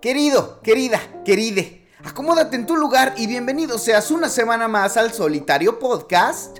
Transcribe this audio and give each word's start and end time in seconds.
Querido, 0.00 0.60
querida, 0.62 0.98
queride, 1.24 1.86
acomódate 2.04 2.56
en 2.56 2.66
tu 2.66 2.76
lugar 2.76 3.14
y 3.18 3.26
bienvenido 3.26 3.78
seas 3.78 4.10
una 4.10 4.30
semana 4.30 4.66
más 4.66 4.96
al 4.96 5.12
solitario 5.12 5.78
podcast 5.78 6.58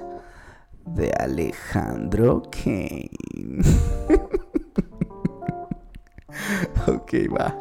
de 0.85 1.11
Alejandro 1.19 2.43
Kane. 2.51 3.11
ok, 6.87 7.13
va. 7.35 7.57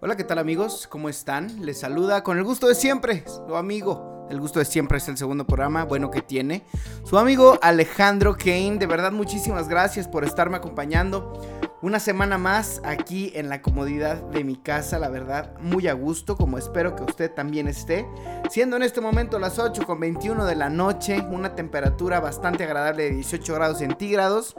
Hola, 0.00 0.16
¿qué 0.16 0.24
tal 0.24 0.38
amigos? 0.38 0.88
¿Cómo 0.88 1.08
están? 1.08 1.64
Les 1.64 1.78
saluda 1.78 2.24
con 2.24 2.36
el 2.36 2.42
gusto 2.42 2.66
de 2.66 2.74
siempre, 2.74 3.24
su 3.26 3.54
amigo. 3.54 4.26
El 4.28 4.40
gusto 4.40 4.58
de 4.58 4.64
siempre 4.64 4.98
es 4.98 5.06
el 5.08 5.16
segundo 5.16 5.46
programa, 5.46 5.84
bueno 5.84 6.10
que 6.10 6.22
tiene. 6.22 6.64
Su 7.04 7.18
amigo 7.18 7.58
Alejandro 7.62 8.36
Kane, 8.36 8.78
de 8.78 8.86
verdad 8.86 9.12
muchísimas 9.12 9.68
gracias 9.68 10.08
por 10.08 10.24
estarme 10.24 10.56
acompañando 10.56 11.40
una 11.82 11.98
semana 11.98 12.38
más 12.38 12.80
aquí 12.84 13.32
en 13.34 13.48
la 13.48 13.60
comodidad 13.60 14.22
de 14.30 14.44
mi 14.44 14.56
casa, 14.56 15.00
la 15.00 15.08
verdad, 15.08 15.58
muy 15.58 15.88
a 15.88 15.92
gusto, 15.94 16.36
como 16.36 16.56
espero 16.56 16.94
que 16.94 17.02
usted 17.02 17.32
también 17.32 17.66
esté. 17.66 18.06
Siendo 18.48 18.76
en 18.76 18.84
este 18.84 19.00
momento 19.00 19.40
las 19.40 19.58
8 19.58 19.84
con 19.84 19.98
21 19.98 20.46
de 20.46 20.54
la 20.54 20.70
noche, 20.70 21.20
una 21.20 21.56
temperatura 21.56 22.20
bastante 22.20 22.62
agradable 22.62 23.04
de 23.04 23.10
18 23.10 23.54
grados 23.54 23.78
centígrados. 23.78 24.54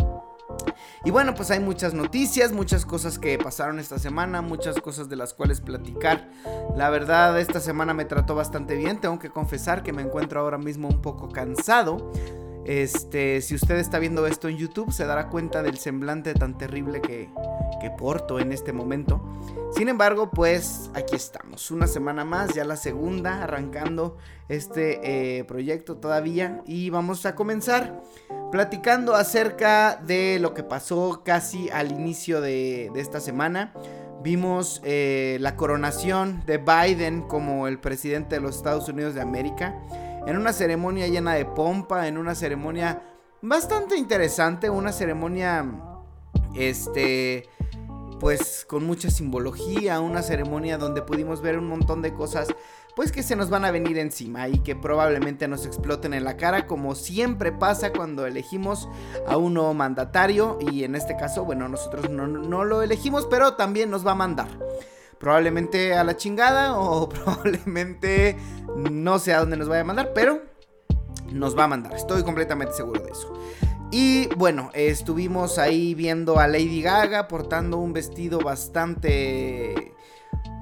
Y 1.05 1.11
bueno, 1.11 1.33
pues 1.33 1.49
hay 1.49 1.61
muchas 1.61 1.93
noticias, 1.93 2.51
muchas 2.51 2.85
cosas 2.85 3.17
que 3.17 3.37
pasaron 3.37 3.79
esta 3.79 3.99
semana, 3.99 4.41
muchas 4.41 4.79
cosas 4.81 5.07
de 5.07 5.15
las 5.15 5.33
cuales 5.33 5.61
platicar. 5.61 6.29
La 6.75 6.89
verdad, 6.89 7.39
esta 7.39 7.61
semana 7.61 7.93
me 7.93 8.03
trató 8.03 8.35
bastante 8.35 8.75
bien, 8.75 8.99
tengo 8.99 9.17
que 9.17 9.29
confesar 9.29 9.81
que 9.81 9.93
me 9.93 10.01
encuentro 10.01 10.41
ahora 10.41 10.57
mismo 10.57 10.89
un 10.89 11.01
poco 11.01 11.29
cansado. 11.29 12.11
Este, 12.65 13.41
si 13.41 13.55
usted 13.55 13.77
está 13.77 13.99
viendo 13.99 14.25
esto 14.25 14.47
en 14.47 14.57
YouTube, 14.57 14.91
se 14.91 15.05
dará 15.05 15.29
cuenta 15.29 15.61
del 15.61 15.77
semblante 15.77 16.33
tan 16.33 16.57
terrible 16.57 17.01
que, 17.01 17.29
que 17.81 17.91
porto 17.91 18.39
en 18.39 18.51
este 18.51 18.71
momento. 18.71 19.21
Sin 19.75 19.89
embargo, 19.89 20.29
pues 20.29 20.89
aquí 20.93 21.15
estamos, 21.15 21.71
una 21.71 21.87
semana 21.87 22.23
más, 22.23 22.53
ya 22.53 22.63
la 22.63 22.77
segunda, 22.77 23.43
arrancando 23.43 24.17
este 24.47 25.39
eh, 25.39 25.43
proyecto 25.45 25.97
todavía. 25.97 26.61
Y 26.65 26.89
vamos 26.89 27.25
a 27.25 27.35
comenzar 27.35 28.01
platicando 28.51 29.15
acerca 29.15 29.95
de 29.95 30.37
lo 30.39 30.53
que 30.53 30.63
pasó 30.63 31.23
casi 31.25 31.69
al 31.69 31.91
inicio 31.91 32.39
de, 32.39 32.91
esta 32.95 33.19
semana. 33.19 33.73
Vimos 34.21 34.79
eh, 34.85 35.37
la 35.41 35.57
coronación 35.57 36.43
de 36.45 36.59
Biden 36.59 37.23
como 37.23 37.67
el 37.67 37.79
presidente 37.79 38.35
de 38.35 38.41
los 38.41 38.55
Estados 38.55 38.87
Unidos 38.87 39.15
de 39.15 39.21
América 39.21 39.75
en 40.25 40.37
una 40.37 40.53
ceremonia 40.53 41.07
llena 41.07 41.33
de 41.33 41.45
pompa, 41.45 42.07
en 42.07 42.17
una 42.17 42.35
ceremonia 42.35 43.01
bastante 43.41 43.97
interesante, 43.97 44.69
una 44.69 44.91
ceremonia, 44.91 45.65
este, 46.55 47.49
pues 48.19 48.65
con 48.67 48.85
mucha 48.85 49.09
simbología, 49.09 49.99
una 49.99 50.21
ceremonia 50.21 50.77
donde 50.77 51.01
pudimos 51.01 51.41
ver 51.41 51.57
un 51.57 51.67
montón 51.67 52.01
de 52.01 52.13
cosas 52.13 52.47
pues 52.95 53.11
que 53.11 53.23
se 53.23 53.35
nos 53.35 53.49
van 53.49 53.65
a 53.65 53.71
venir 53.71 53.97
encima 53.97 54.47
y 54.47 54.59
que 54.59 54.75
probablemente 54.75 55.47
nos 55.47 55.65
exploten 55.65 56.13
en 56.13 56.23
la 56.23 56.37
cara 56.37 56.67
como 56.67 56.95
siempre 56.95 57.51
pasa 57.51 57.91
cuando 57.91 58.25
elegimos 58.25 58.87
a 59.27 59.37
un 59.37 59.55
nuevo 59.55 59.73
mandatario 59.73 60.59
y 60.61 60.83
en 60.83 60.95
este 60.95 61.17
caso 61.17 61.43
bueno 61.43 61.67
nosotros 61.67 62.09
no, 62.09 62.27
no 62.27 62.63
lo 62.63 62.83
elegimos 62.83 63.25
pero 63.25 63.55
también 63.55 63.89
nos 63.89 64.05
va 64.05 64.11
a 64.11 64.15
mandar 64.15 64.47
probablemente 65.23 65.95
a 65.95 66.03
la 66.03 66.15
chingada 66.15 66.77
o 66.77 67.09
probablemente 67.09 68.37
no 68.77 69.17
sé 69.17 69.33
a 69.33 69.39
dónde 69.39 69.57
nos 69.57 69.67
vaya 69.67 69.81
a 69.81 69.85
mandar, 69.85 70.11
pero 70.13 70.41
nos 71.31 71.57
va 71.57 71.63
a 71.63 71.67
mandar, 71.67 71.93
estoy 71.95 72.21
completamente 72.21 72.73
seguro 72.73 73.01
de 73.01 73.11
eso. 73.11 73.33
Y 73.89 74.27
bueno, 74.35 74.71
estuvimos 74.73 75.59
ahí 75.59 75.93
viendo 75.93 76.39
a 76.39 76.47
Lady 76.47 76.81
Gaga 76.81 77.27
portando 77.27 77.77
un 77.77 77.93
vestido 77.93 78.39
bastante 78.39 79.72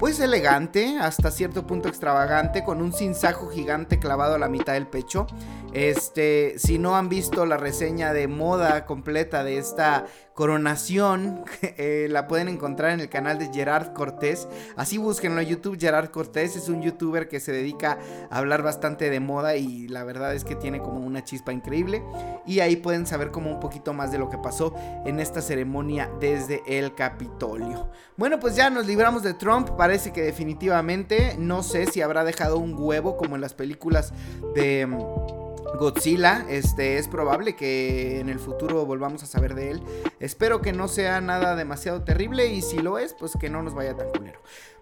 pues 0.01 0.19
elegante, 0.19 0.97
hasta 0.99 1.29
cierto 1.29 1.67
punto 1.67 1.87
extravagante, 1.87 2.63
con 2.63 2.81
un 2.81 2.91
cinzajo 2.91 3.49
gigante 3.49 3.99
clavado 3.99 4.33
a 4.33 4.39
la 4.39 4.49
mitad 4.49 4.73
del 4.73 4.87
pecho. 4.87 5.27
Este, 5.73 6.55
si 6.57 6.79
no 6.79 6.97
han 6.97 7.07
visto 7.07 7.45
la 7.45 7.57
reseña 7.57 8.11
de 8.11 8.27
moda 8.27 8.87
completa 8.87 9.43
de 9.43 9.59
esta 9.59 10.07
coronación, 10.33 11.43
eh, 11.61 12.07
la 12.09 12.27
pueden 12.27 12.49
encontrar 12.49 12.91
en 12.91 12.99
el 12.99 13.09
canal 13.09 13.37
de 13.37 13.53
Gerard 13.53 13.93
Cortés. 13.93 14.47
Así 14.75 14.97
búsquenlo 14.97 15.39
en 15.39 15.47
YouTube. 15.47 15.79
Gerard 15.79 16.09
Cortés 16.09 16.55
es 16.55 16.67
un 16.67 16.81
youtuber 16.81 17.27
que 17.27 17.39
se 17.39 17.51
dedica 17.51 17.99
a 18.29 18.37
hablar 18.39 18.63
bastante 18.63 19.09
de 19.09 19.19
moda 19.19 19.55
y 19.55 19.87
la 19.87 20.03
verdad 20.03 20.33
es 20.33 20.43
que 20.43 20.55
tiene 20.55 20.79
como 20.79 20.99
una 20.99 21.23
chispa 21.23 21.53
increíble. 21.53 22.03
Y 22.45 22.59
ahí 22.59 22.75
pueden 22.75 23.05
saber 23.05 23.31
como 23.31 23.51
un 23.51 23.59
poquito 23.59 23.93
más 23.93 24.11
de 24.11 24.17
lo 24.17 24.29
que 24.29 24.37
pasó 24.37 24.73
en 25.05 25.19
esta 25.19 25.41
ceremonia 25.41 26.09
desde 26.19 26.63
el 26.65 26.95
Capitolio. 26.95 27.89
Bueno, 28.17 28.39
pues 28.39 28.55
ya 28.55 28.69
nos 28.69 28.87
libramos 28.87 29.23
de 29.23 29.35
Trump. 29.35 29.69
Parece 29.91 30.13
que 30.13 30.21
definitivamente 30.21 31.35
no 31.37 31.63
sé 31.63 31.85
si 31.85 32.01
habrá 32.01 32.23
dejado 32.23 32.57
un 32.57 32.75
huevo 32.77 33.17
como 33.17 33.35
en 33.35 33.41
las 33.41 33.53
películas 33.53 34.13
de 34.55 34.87
Godzilla, 35.77 36.45
este 36.49 36.97
es 36.97 37.07
probable 37.07 37.55
que 37.55 38.19
en 38.19 38.29
el 38.29 38.39
futuro 38.39 38.85
volvamos 38.85 39.23
a 39.23 39.25
saber 39.25 39.55
de 39.55 39.71
él. 39.71 39.83
Espero 40.19 40.61
que 40.61 40.73
no 40.73 40.87
sea 40.87 41.21
nada 41.21 41.55
demasiado 41.55 42.03
terrible 42.03 42.47
y 42.47 42.61
si 42.61 42.79
lo 42.79 42.97
es, 42.97 43.13
pues 43.13 43.33
que 43.39 43.49
no 43.49 43.63
nos 43.63 43.73
vaya 43.73 43.95
tan 43.95 44.09
culero. 44.09 44.39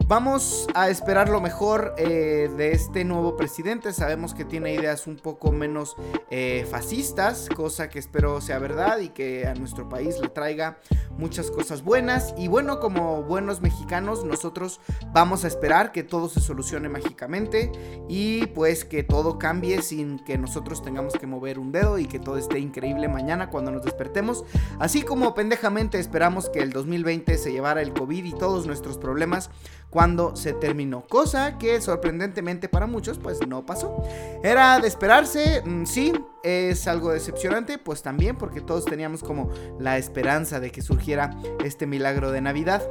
Vamos 0.10 0.68
a 0.74 0.90
esperar 0.90 1.30
lo 1.30 1.40
mejor 1.40 1.94
eh, 1.98 2.50
de 2.58 2.72
este 2.72 3.06
nuevo 3.06 3.38
presidente. 3.38 3.94
Sabemos 3.94 4.34
que 4.34 4.44
tiene 4.44 4.74
ideas 4.74 5.06
un 5.06 5.18
poco 5.18 5.52
menos 5.52 5.96
eh, 6.32 6.66
fascistas, 6.72 7.48
cosa 7.56 7.90
que 7.92 8.00
espero 8.00 8.42
sea 8.42 8.58
verdad 8.58 8.98
y 9.02 9.10
que 9.10 9.46
a 9.46 9.54
nuestro 9.54 9.88
país 9.88 10.20
le 10.20 10.30
traiga 10.30 10.80
muchas 11.16 11.52
cosas 11.52 11.84
buenas. 11.84 12.34
Y 12.40 12.48
bueno, 12.48 12.80
como 12.80 13.22
buenos 13.22 13.62
mexicanos, 13.62 14.26
nosotros 14.26 14.80
vamos 15.14 15.46
a 15.46 15.48
esperar 15.48 15.92
que 15.92 16.02
todo 16.02 16.28
se 16.28 16.40
solucione 16.40 16.90
mágicamente 16.90 17.72
y 18.10 18.48
pues 18.48 18.86
que 18.86 19.04
todo 19.04 19.38
cambie 19.38 19.84
sin 19.84 20.18
que 20.18 20.40
nosotros 20.40 20.79
tengamos 20.84 21.14
que 21.14 21.28
mover 21.28 21.60
un 21.60 21.72
dedo 21.72 21.98
y 21.98 22.06
que 22.06 22.20
todo 22.20 22.38
esté 22.38 22.60
increíble 22.60 23.08
mañana 23.08 23.50
cuando 23.50 23.72
nos 23.72 23.84
despertemos. 23.84 24.44
Así 24.80 25.02
como 25.02 25.34
pendejamente 25.34 26.00
esperamos 26.00 26.50
que 26.50 26.60
el 26.60 26.72
2020 26.72 27.38
se 27.38 27.52
llevara 27.52 27.82
el 27.82 27.94
COVID 27.94 28.26
y 28.26 28.34
todos 28.34 28.68
nuestros 28.68 28.98
problemas 28.98 29.50
cuando 29.90 30.36
se 30.36 30.54
terminó. 30.54 31.06
Cosa 31.08 31.58
que 31.58 31.82
sorprendentemente 31.82 32.70
para 32.70 32.88
muchos 32.88 33.18
pues 33.18 33.46
no 33.48 33.66
pasó. 33.66 34.04
Era 34.44 34.80
de 34.80 34.88
esperarse, 34.88 35.62
mm, 35.66 35.86
sí, 35.86 36.14
es 36.44 36.88
algo 36.88 37.12
decepcionante, 37.12 37.78
pues 37.78 38.02
también 38.02 38.38
porque 38.38 38.62
todos 38.62 38.86
teníamos 38.86 39.24
como 39.24 39.50
la 39.80 39.98
esperanza 39.98 40.60
de 40.60 40.72
que 40.72 40.82
surgiera 40.82 41.32
este 41.64 41.88
milagro 41.88 42.32
de 42.32 42.42
Navidad. 42.42 42.84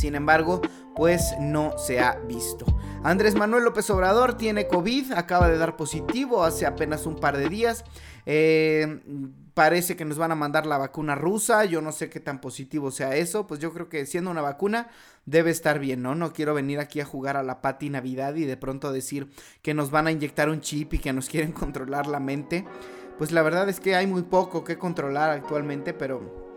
Sin 0.00 0.14
embargo, 0.14 0.62
pues 0.96 1.34
no 1.38 1.76
se 1.76 2.00
ha 2.00 2.18
visto. 2.26 2.64
Andrés 3.02 3.34
Manuel 3.34 3.64
López 3.64 3.90
Obrador 3.90 4.38
tiene 4.38 4.66
COVID, 4.66 5.12
acaba 5.12 5.46
de 5.50 5.58
dar 5.58 5.76
positivo 5.76 6.42
hace 6.42 6.64
apenas 6.64 7.04
un 7.04 7.16
par 7.16 7.36
de 7.36 7.50
días. 7.50 7.84
Eh, 8.24 9.00
parece 9.52 9.96
que 9.96 10.06
nos 10.06 10.16
van 10.16 10.32
a 10.32 10.36
mandar 10.36 10.64
la 10.64 10.78
vacuna 10.78 11.16
rusa, 11.16 11.66
yo 11.66 11.82
no 11.82 11.92
sé 11.92 12.08
qué 12.08 12.18
tan 12.18 12.40
positivo 12.40 12.90
sea 12.90 13.14
eso, 13.14 13.46
pues 13.46 13.60
yo 13.60 13.74
creo 13.74 13.90
que 13.90 14.06
siendo 14.06 14.30
una 14.30 14.40
vacuna 14.40 14.88
debe 15.26 15.50
estar 15.50 15.78
bien, 15.78 16.00
¿no? 16.00 16.14
No 16.14 16.32
quiero 16.32 16.54
venir 16.54 16.78
aquí 16.78 17.00
a 17.00 17.04
jugar 17.04 17.36
a 17.36 17.42
la 17.42 17.60
pati 17.60 17.90
Navidad 17.90 18.36
y 18.36 18.46
de 18.46 18.56
pronto 18.56 18.90
decir 18.90 19.28
que 19.60 19.74
nos 19.74 19.90
van 19.90 20.06
a 20.06 20.12
inyectar 20.12 20.48
un 20.48 20.62
chip 20.62 20.94
y 20.94 20.98
que 20.98 21.12
nos 21.12 21.28
quieren 21.30 21.52
controlar 21.52 22.06
la 22.06 22.20
mente. 22.20 22.64
Pues 23.18 23.32
la 23.32 23.42
verdad 23.42 23.68
es 23.68 23.80
que 23.80 23.96
hay 23.96 24.06
muy 24.06 24.22
poco 24.22 24.64
que 24.64 24.78
controlar 24.78 25.28
actualmente, 25.28 25.92
pero 25.92 26.49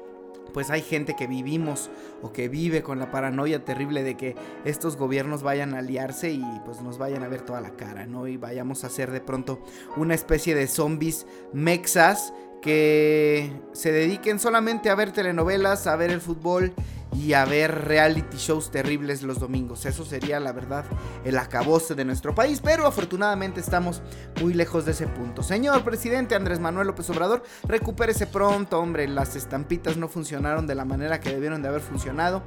pues 0.53 0.69
hay 0.69 0.81
gente 0.81 1.15
que 1.15 1.27
vivimos 1.27 1.89
o 2.21 2.31
que 2.31 2.49
vive 2.49 2.83
con 2.83 2.99
la 2.99 3.11
paranoia 3.11 3.63
terrible 3.63 4.03
de 4.03 4.15
que 4.15 4.35
estos 4.65 4.97
gobiernos 4.97 5.43
vayan 5.43 5.73
a 5.73 5.79
aliarse 5.79 6.31
y 6.31 6.43
pues 6.65 6.81
nos 6.81 6.97
vayan 6.97 7.23
a 7.23 7.27
ver 7.27 7.41
toda 7.41 7.61
la 7.61 7.71
cara, 7.71 8.05
¿no? 8.05 8.27
Y 8.27 8.37
vayamos 8.37 8.83
a 8.83 8.89
ser 8.89 9.11
de 9.11 9.21
pronto 9.21 9.59
una 9.95 10.13
especie 10.13 10.55
de 10.55 10.67
zombies 10.67 11.25
mexas 11.53 12.33
que 12.61 13.51
se 13.73 13.91
dediquen 13.91 14.39
solamente 14.39 14.89
a 14.89 14.95
ver 14.95 15.11
telenovelas, 15.11 15.85
a 15.85 15.95
ver 15.97 16.11
el 16.11 16.21
fútbol 16.21 16.73
y 17.15 17.33
a 17.33 17.45
ver 17.45 17.85
reality 17.85 18.37
shows 18.37 18.71
terribles 18.71 19.23
los 19.23 19.39
domingos. 19.39 19.85
Eso 19.85 20.05
sería 20.05 20.39
la 20.39 20.51
verdad 20.51 20.85
el 21.23 21.37
acabose 21.37 21.95
de 21.95 22.05
nuestro 22.05 22.33
país, 22.33 22.61
pero 22.63 22.87
afortunadamente 22.87 23.59
estamos 23.59 24.01
muy 24.41 24.53
lejos 24.53 24.85
de 24.85 24.91
ese 24.91 25.07
punto. 25.07 25.43
Señor 25.43 25.83
presidente 25.83 26.35
Andrés 26.35 26.59
Manuel 26.59 26.87
López 26.87 27.09
Obrador, 27.09 27.43
recupérese 27.63 28.27
pronto, 28.27 28.79
hombre, 28.79 29.07
las 29.07 29.35
estampitas 29.35 29.97
no 29.97 30.07
funcionaron 30.07 30.67
de 30.67 30.75
la 30.75 30.85
manera 30.85 31.19
que 31.19 31.29
debieron 31.29 31.61
de 31.61 31.69
haber 31.69 31.81
funcionado. 31.81 32.43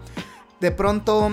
De 0.61 0.71
pronto 0.71 1.31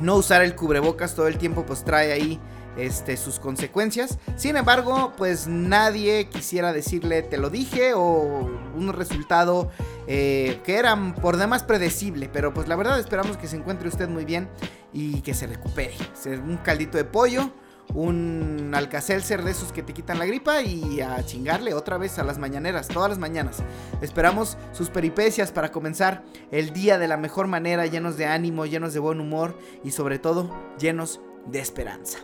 no 0.00 0.16
usar 0.16 0.42
el 0.42 0.54
cubrebocas 0.54 1.14
todo 1.14 1.26
el 1.26 1.38
tiempo 1.38 1.64
pues 1.66 1.84
trae 1.84 2.12
ahí 2.12 2.40
este, 2.76 3.16
sus 3.16 3.38
consecuencias. 3.38 4.18
Sin 4.36 4.56
embargo, 4.56 5.12
pues 5.16 5.46
nadie 5.46 6.28
quisiera 6.28 6.72
decirle 6.72 7.22
te 7.22 7.38
lo 7.38 7.50
dije 7.50 7.94
o 7.94 8.50
un 8.76 8.92
resultado 8.92 9.70
eh, 10.06 10.60
que 10.64 10.76
era 10.76 11.14
por 11.14 11.36
demás 11.36 11.62
predecible. 11.62 12.28
Pero 12.32 12.52
pues 12.52 12.68
la 12.68 12.76
verdad 12.76 12.98
esperamos 12.98 13.36
que 13.36 13.48
se 13.48 13.56
encuentre 13.56 13.88
usted 13.88 14.08
muy 14.08 14.24
bien 14.24 14.48
y 14.92 15.20
que 15.22 15.34
se 15.34 15.46
recupere. 15.46 15.94
Un 16.26 16.58
caldito 16.58 16.96
de 16.96 17.04
pollo, 17.04 17.50
un 17.94 18.72
Alcacelser 18.74 19.42
de 19.42 19.52
esos 19.52 19.72
que 19.72 19.82
te 19.82 19.92
quitan 19.94 20.18
la 20.18 20.26
gripa 20.26 20.62
y 20.62 21.00
a 21.00 21.24
chingarle 21.24 21.74
otra 21.74 21.98
vez 21.98 22.18
a 22.18 22.24
las 22.24 22.38
mañaneras, 22.38 22.88
todas 22.88 23.10
las 23.10 23.18
mañanas. 23.18 23.62
Esperamos 24.00 24.56
sus 24.72 24.90
peripecias 24.90 25.52
para 25.52 25.70
comenzar 25.70 26.24
el 26.50 26.72
día 26.72 26.98
de 26.98 27.08
la 27.08 27.16
mejor 27.16 27.46
manera, 27.46 27.86
llenos 27.86 28.16
de 28.16 28.26
ánimo, 28.26 28.66
llenos 28.66 28.92
de 28.92 29.00
buen 29.00 29.20
humor 29.20 29.58
y 29.84 29.92
sobre 29.92 30.18
todo 30.18 30.50
llenos 30.78 31.20
de 31.46 31.60
esperanza. 31.60 32.18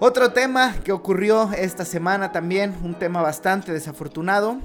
Otro 0.00 0.30
tema 0.32 0.76
que 0.84 0.92
ocurrió 0.92 1.50
esta 1.56 1.84
semana 1.84 2.30
también, 2.30 2.72
un 2.84 2.94
tema 2.94 3.20
bastante 3.20 3.72
desafortunado, 3.72 4.58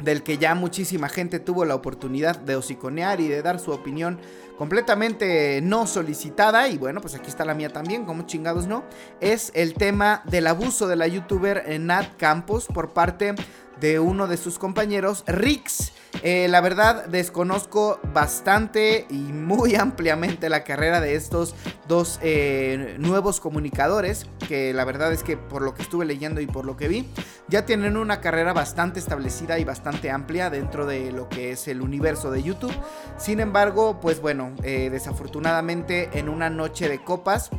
del 0.00 0.24
que 0.24 0.36
ya 0.36 0.56
muchísima 0.56 1.08
gente 1.08 1.38
tuvo 1.38 1.64
la 1.64 1.76
oportunidad 1.76 2.36
de 2.36 2.56
hociconear 2.56 3.20
y 3.20 3.28
de 3.28 3.40
dar 3.40 3.60
su 3.60 3.70
opinión 3.70 4.18
completamente 4.56 5.60
no 5.62 5.86
solicitada, 5.86 6.66
y 6.66 6.76
bueno, 6.76 7.00
pues 7.00 7.14
aquí 7.14 7.28
está 7.28 7.44
la 7.44 7.54
mía 7.54 7.72
también, 7.72 8.04
como 8.04 8.26
chingados 8.26 8.66
no, 8.66 8.82
es 9.20 9.52
el 9.54 9.74
tema 9.74 10.22
del 10.24 10.48
abuso 10.48 10.88
de 10.88 10.96
la 10.96 11.06
youtuber 11.06 11.64
Nat 11.78 12.16
Campos 12.16 12.66
por 12.66 12.92
parte 12.92 13.36
de 13.80 14.00
uno 14.00 14.26
de 14.26 14.36
sus 14.36 14.58
compañeros, 14.58 15.24
Rix. 15.26 15.92
Eh, 16.22 16.48
la 16.48 16.60
verdad, 16.60 17.06
desconozco 17.06 18.00
bastante 18.12 19.06
y 19.08 19.14
muy 19.32 19.74
ampliamente 19.76 20.48
la 20.48 20.64
carrera 20.64 21.00
de 21.00 21.14
estos 21.14 21.54
dos 21.86 22.18
eh, 22.22 22.96
nuevos 22.98 23.40
comunicadores, 23.40 24.26
que 24.48 24.72
la 24.72 24.84
verdad 24.84 25.12
es 25.12 25.22
que 25.22 25.36
por 25.36 25.62
lo 25.62 25.74
que 25.74 25.82
estuve 25.82 26.04
leyendo 26.04 26.40
y 26.40 26.46
por 26.46 26.64
lo 26.64 26.76
que 26.76 26.88
vi, 26.88 27.08
ya 27.48 27.66
tienen 27.66 27.96
una 27.96 28.20
carrera 28.20 28.52
bastante 28.52 28.98
establecida 28.98 29.58
y 29.58 29.64
bastante 29.64 30.10
amplia 30.10 30.50
dentro 30.50 30.86
de 30.86 31.12
lo 31.12 31.28
que 31.28 31.52
es 31.52 31.68
el 31.68 31.82
universo 31.82 32.30
de 32.30 32.42
YouTube. 32.42 32.74
Sin 33.16 33.38
embargo, 33.38 34.00
pues 34.00 34.20
bueno, 34.20 34.54
eh, 34.62 34.88
desafortunadamente 34.90 36.10
en 36.18 36.28
una 36.28 36.50
noche 36.50 36.88
de 36.88 37.02
copas, 37.02 37.50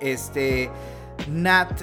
este... 0.00 0.70
Nat 1.26 1.82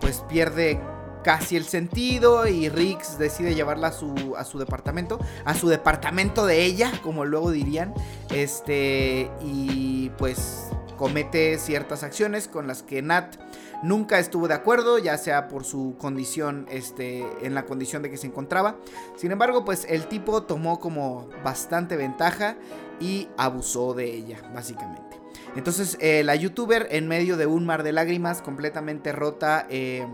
pues 0.00 0.24
pierde 0.26 0.80
casi 1.24 1.56
el 1.56 1.64
sentido 1.64 2.46
y 2.46 2.68
Rix 2.68 3.18
decide 3.18 3.54
llevarla 3.54 3.88
a 3.88 3.92
su, 3.92 4.34
a 4.36 4.44
su 4.44 4.58
departamento, 4.58 5.18
a 5.44 5.54
su 5.54 5.68
departamento 5.68 6.46
de 6.46 6.64
ella, 6.64 6.92
como 7.02 7.24
luego 7.24 7.50
dirían, 7.50 7.94
este, 8.30 9.30
y 9.42 10.10
pues 10.18 10.66
comete 10.96 11.58
ciertas 11.58 12.04
acciones 12.04 12.46
con 12.46 12.66
las 12.68 12.82
que 12.82 13.02
Nat 13.02 13.36
nunca 13.82 14.18
estuvo 14.18 14.46
de 14.46 14.54
acuerdo, 14.54 14.98
ya 14.98 15.18
sea 15.18 15.48
por 15.48 15.64
su 15.64 15.96
condición, 15.98 16.66
este, 16.70 17.24
en 17.42 17.54
la 17.54 17.64
condición 17.64 18.02
de 18.02 18.10
que 18.10 18.16
se 18.16 18.26
encontraba. 18.26 18.76
Sin 19.16 19.32
embargo, 19.32 19.64
pues 19.64 19.86
el 19.88 20.06
tipo 20.06 20.44
tomó 20.44 20.78
como 20.78 21.28
bastante 21.42 21.96
ventaja 21.96 22.56
y 23.00 23.28
abusó 23.36 23.94
de 23.94 24.14
ella, 24.14 24.40
básicamente. 24.54 25.20
Entonces, 25.56 25.96
eh, 26.00 26.22
la 26.24 26.34
youtuber, 26.34 26.88
en 26.90 27.08
medio 27.08 27.36
de 27.36 27.46
un 27.46 27.64
mar 27.64 27.82
de 27.82 27.92
lágrimas, 27.92 28.42
completamente 28.42 29.12
rota, 29.12 29.66
eh, 29.70 30.06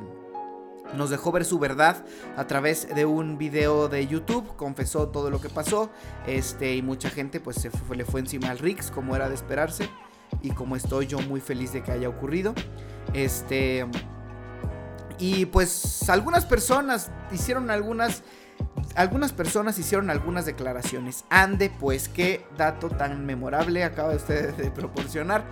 nos 0.97 1.11
dejó 1.11 1.33
ver 1.33 1.45
su 1.45 1.59
verdad 1.59 2.05
a 2.37 2.47
través 2.47 2.93
de 2.95 3.05
un 3.05 3.39
video 3.39 3.89
de 3.89 4.07
YouTube, 4.07 4.57
confesó 4.57 5.09
todo 5.09 5.31
lo 5.31 5.41
que 5.41 5.49
pasó, 5.49 5.91
este, 6.27 6.75
y 6.75 6.83
mucha 6.83 7.11
gente 7.11 7.41
pues 7.41 7.57
se 7.57 7.71
le 7.95 8.05
fue 8.05 8.21
encima 8.21 8.51
al 8.51 8.59
Rix, 8.59 8.91
como 8.91 9.17
era 9.17 9.29
de 9.29 9.35
esperarse, 9.35 9.89
y 10.43 10.51
como 10.51 10.77
estoy 10.77 11.07
yo 11.07 11.19
muy 11.21 11.41
feliz 11.41 11.73
de 11.73 11.83
que 11.83 11.93
haya 11.93 12.09
ocurrido. 12.09 12.55
Este, 13.13 13.87
y 15.19 15.47
pues 15.47 16.09
algunas 16.09 16.47
personas 16.47 17.11
hicieron 17.31 17.71
algunas 17.71 18.23
algunas 18.95 19.33
personas 19.33 19.79
hicieron 19.79 20.11
algunas 20.11 20.47
declaraciones. 20.47 21.25
Ande, 21.31 21.71
pues 21.71 22.09
qué 22.09 22.45
dato 22.57 22.89
tan 22.89 23.25
memorable 23.27 23.85
acaba 23.85 24.15
usted 24.15 24.55
de 24.55 24.71
proporcionar. 24.71 25.45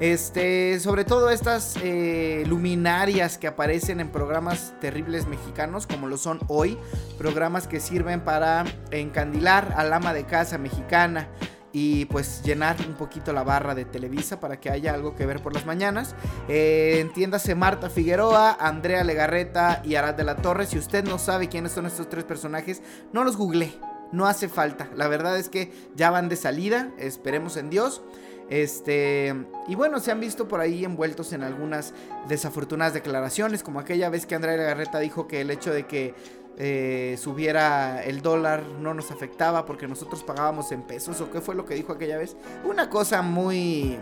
Este, 0.00 0.78
sobre 0.80 1.04
todo 1.04 1.30
estas 1.30 1.76
eh, 1.82 2.44
luminarias 2.46 3.38
que 3.38 3.46
aparecen 3.46 4.00
en 4.00 4.10
programas 4.10 4.74
terribles 4.80 5.26
mexicanos, 5.26 5.86
como 5.86 6.08
lo 6.08 6.16
son 6.16 6.40
hoy, 6.48 6.78
programas 7.18 7.66
que 7.66 7.80
sirven 7.80 8.20
para 8.20 8.64
encandilar 8.90 9.74
al 9.76 9.92
ama 9.92 10.12
de 10.12 10.24
casa 10.24 10.58
mexicana 10.58 11.28
y 11.72 12.04
pues 12.06 12.42
llenar 12.42 12.76
un 12.86 12.94
poquito 12.94 13.32
la 13.32 13.42
barra 13.42 13.74
de 13.74 13.84
Televisa 13.84 14.40
para 14.40 14.60
que 14.60 14.70
haya 14.70 14.92
algo 14.92 15.14
que 15.14 15.26
ver 15.26 15.42
por 15.42 15.54
las 15.54 15.64
mañanas. 15.64 16.14
Eh, 16.48 16.98
entiéndase 17.00 17.54
Marta 17.54 17.88
Figueroa, 17.88 18.56
Andrea 18.60 19.04
Legarreta 19.04 19.80
y 19.84 19.94
Arad 19.94 20.14
de 20.14 20.24
la 20.24 20.36
Torre. 20.36 20.66
Si 20.66 20.78
usted 20.78 21.04
no 21.04 21.18
sabe 21.18 21.48
quiénes 21.48 21.72
son 21.72 21.86
estos 21.86 22.08
tres 22.08 22.24
personajes, 22.24 22.82
no 23.12 23.24
los 23.24 23.36
googleé. 23.36 23.72
No 24.12 24.26
hace 24.26 24.48
falta. 24.48 24.90
La 24.94 25.08
verdad 25.08 25.38
es 25.38 25.48
que 25.48 25.72
ya 25.96 26.10
van 26.10 26.28
de 26.28 26.36
salida. 26.36 26.90
Esperemos 26.98 27.56
en 27.56 27.70
Dios. 27.70 28.02
Este, 28.50 29.34
y 29.66 29.74
bueno, 29.76 29.98
se 29.98 30.10
han 30.10 30.20
visto 30.20 30.46
por 30.46 30.60
ahí 30.60 30.84
envueltos 30.84 31.32
en 31.32 31.42
algunas 31.42 31.94
desafortunadas 32.28 32.92
declaraciones, 32.92 33.62
como 33.62 33.80
aquella 33.80 34.10
vez 34.10 34.26
que 34.26 34.34
Andrea 34.34 34.58
Legarreta 34.58 34.98
dijo 34.98 35.26
que 35.26 35.40
el 35.40 35.50
hecho 35.50 35.72
de 35.72 35.86
que 35.86 36.14
eh, 36.58 37.16
subiera 37.18 38.02
el 38.04 38.22
dólar 38.22 38.62
no 38.80 38.94
nos 38.94 39.10
afectaba 39.10 39.64
porque 39.64 39.88
nosotros 39.88 40.22
pagábamos 40.22 40.70
en 40.72 40.82
pesos 40.82 41.20
o 41.20 41.30
qué 41.30 41.40
fue 41.40 41.54
lo 41.54 41.64
que 41.64 41.74
dijo 41.74 41.92
aquella 41.92 42.18
vez. 42.18 42.36
Una 42.64 42.90
cosa 42.90 43.22
muy 43.22 43.98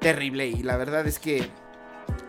terrible 0.00 0.48
y 0.48 0.62
la 0.62 0.76
verdad 0.76 1.06
es 1.06 1.18
que 1.18 1.48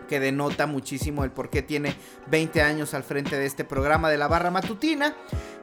que 0.08 0.20
denota 0.20 0.66
muchísimo 0.66 1.24
el 1.24 1.30
por 1.30 1.50
qué 1.50 1.62
tiene 1.62 1.96
20 2.30 2.62
años 2.62 2.94
al 2.94 3.02
frente 3.02 3.36
de 3.36 3.46
este 3.46 3.64
programa 3.64 4.10
de 4.10 4.18
la 4.18 4.28
barra 4.28 4.50
matutina. 4.50 5.14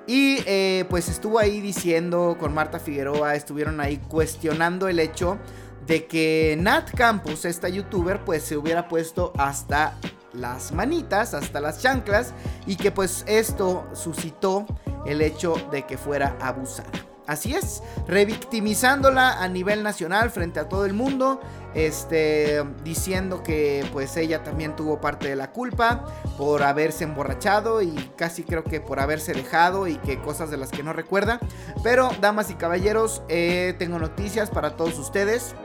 Y 0.07 0.39
eh, 0.45 0.85
pues 0.89 1.09
estuvo 1.09 1.39
ahí 1.39 1.61
diciendo 1.61 2.35
con 2.39 2.53
Marta 2.53 2.79
Figueroa, 2.79 3.35
estuvieron 3.35 3.79
ahí 3.79 3.97
cuestionando 3.97 4.87
el 4.87 4.99
hecho 4.99 5.37
de 5.85 6.05
que 6.05 6.57
Nat 6.59 6.91
Campos, 6.91 7.45
esta 7.45 7.69
youtuber, 7.69 8.23
pues 8.25 8.43
se 8.43 8.57
hubiera 8.57 8.87
puesto 8.87 9.31
hasta 9.37 9.97
las 10.33 10.71
manitas, 10.71 11.33
hasta 11.33 11.59
las 11.59 11.79
chanclas, 11.79 12.33
y 12.65 12.75
que 12.75 12.91
pues 12.91 13.23
esto 13.27 13.87
suscitó 13.93 14.65
el 15.05 15.21
hecho 15.21 15.55
de 15.71 15.85
que 15.85 15.97
fuera 15.97 16.37
abusada. 16.39 16.91
Así 17.27 17.53
es, 17.53 17.81
revictimizándola 18.07 19.41
a 19.41 19.47
nivel 19.47 19.83
nacional 19.83 20.31
frente 20.31 20.59
a 20.59 20.67
todo 20.67 20.85
el 20.85 20.93
mundo, 20.93 21.39
este, 21.73 22.61
diciendo 22.83 23.43
que 23.43 23.87
pues 23.93 24.17
ella 24.17 24.43
también 24.43 24.75
tuvo 24.75 24.99
parte 24.99 25.29
de 25.29 25.35
la 25.37 25.51
culpa 25.51 26.05
por 26.37 26.63
haberse 26.63 27.05
emborrachado 27.05 27.81
y 27.81 27.93
casi 28.17 28.43
creo 28.43 28.63
que 28.63 28.81
por 28.81 28.99
haberse 28.99 29.33
dejado 29.33 29.87
y 29.87 29.95
que 29.95 30.19
cosas 30.19 30.49
de 30.49 30.57
las 30.57 30.71
que 30.71 30.83
no 30.83 30.93
recuerda. 30.93 31.39
Pero, 31.83 32.09
damas 32.19 32.49
y 32.49 32.55
caballeros, 32.55 33.21
eh, 33.29 33.75
tengo 33.79 33.97
noticias 33.97 34.49
para 34.49 34.75
todos 34.75 34.97
ustedes. 34.99 35.55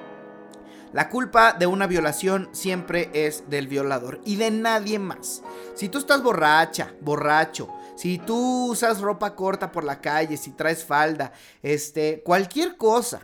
La 0.97 1.11
culpa 1.11 1.53
de 1.53 1.67
una 1.67 1.87
violación 1.87 2.49
siempre 2.53 3.11
es 3.13 3.51
del 3.51 3.69
violador 3.69 4.19
y 4.25 4.37
de 4.37 4.51
nadie 4.51 4.99
más. 4.99 5.43
Si 5.75 5.91
tú 5.91 5.99
estás 5.99 6.23
borracha, 6.23 6.95
borracho, 7.03 7.69
si 7.97 8.17
tú 8.17 8.71
usas 8.71 9.03
ropa 9.03 9.35
corta 9.35 9.71
por 9.71 9.85
la 9.85 10.01
calle, 10.01 10.39
si 10.39 10.53
traes 10.53 10.87
falda, 10.87 11.35
este, 11.63 12.23
cualquier 12.25 12.79
cosa 12.79 13.21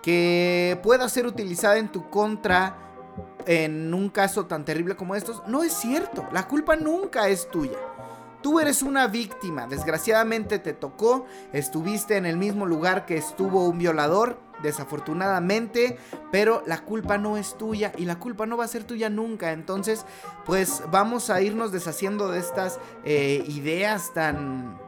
que 0.00 0.78
pueda 0.84 1.08
ser 1.08 1.26
utilizada 1.26 1.76
en 1.78 1.90
tu 1.90 2.08
contra 2.08 2.78
en 3.46 3.92
un 3.92 4.08
caso 4.08 4.46
tan 4.46 4.64
terrible 4.64 4.94
como 4.94 5.16
estos, 5.16 5.42
no 5.48 5.64
es 5.64 5.72
cierto. 5.72 6.28
La 6.30 6.46
culpa 6.46 6.76
nunca 6.76 7.26
es 7.26 7.50
tuya. 7.50 7.78
Tú 8.42 8.58
eres 8.58 8.82
una 8.82 9.06
víctima, 9.06 9.66
desgraciadamente 9.66 10.58
te 10.58 10.72
tocó, 10.72 11.26
estuviste 11.52 12.16
en 12.16 12.26
el 12.26 12.36
mismo 12.36 12.66
lugar 12.66 13.06
que 13.06 13.16
estuvo 13.16 13.68
un 13.68 13.78
violador, 13.78 14.40
desafortunadamente, 14.62 15.98
pero 16.30 16.62
la 16.66 16.84
culpa 16.84 17.18
no 17.18 17.36
es 17.36 17.56
tuya 17.58 17.92
y 17.96 18.04
la 18.04 18.18
culpa 18.18 18.46
no 18.46 18.56
va 18.56 18.64
a 18.64 18.68
ser 18.68 18.84
tuya 18.84 19.10
nunca. 19.10 19.52
Entonces, 19.52 20.06
pues 20.44 20.82
vamos 20.90 21.30
a 21.30 21.40
irnos 21.42 21.72
deshaciendo 21.72 22.30
de 22.30 22.38
estas 22.38 22.78
eh, 23.04 23.44
ideas 23.46 24.12
tan 24.14 24.78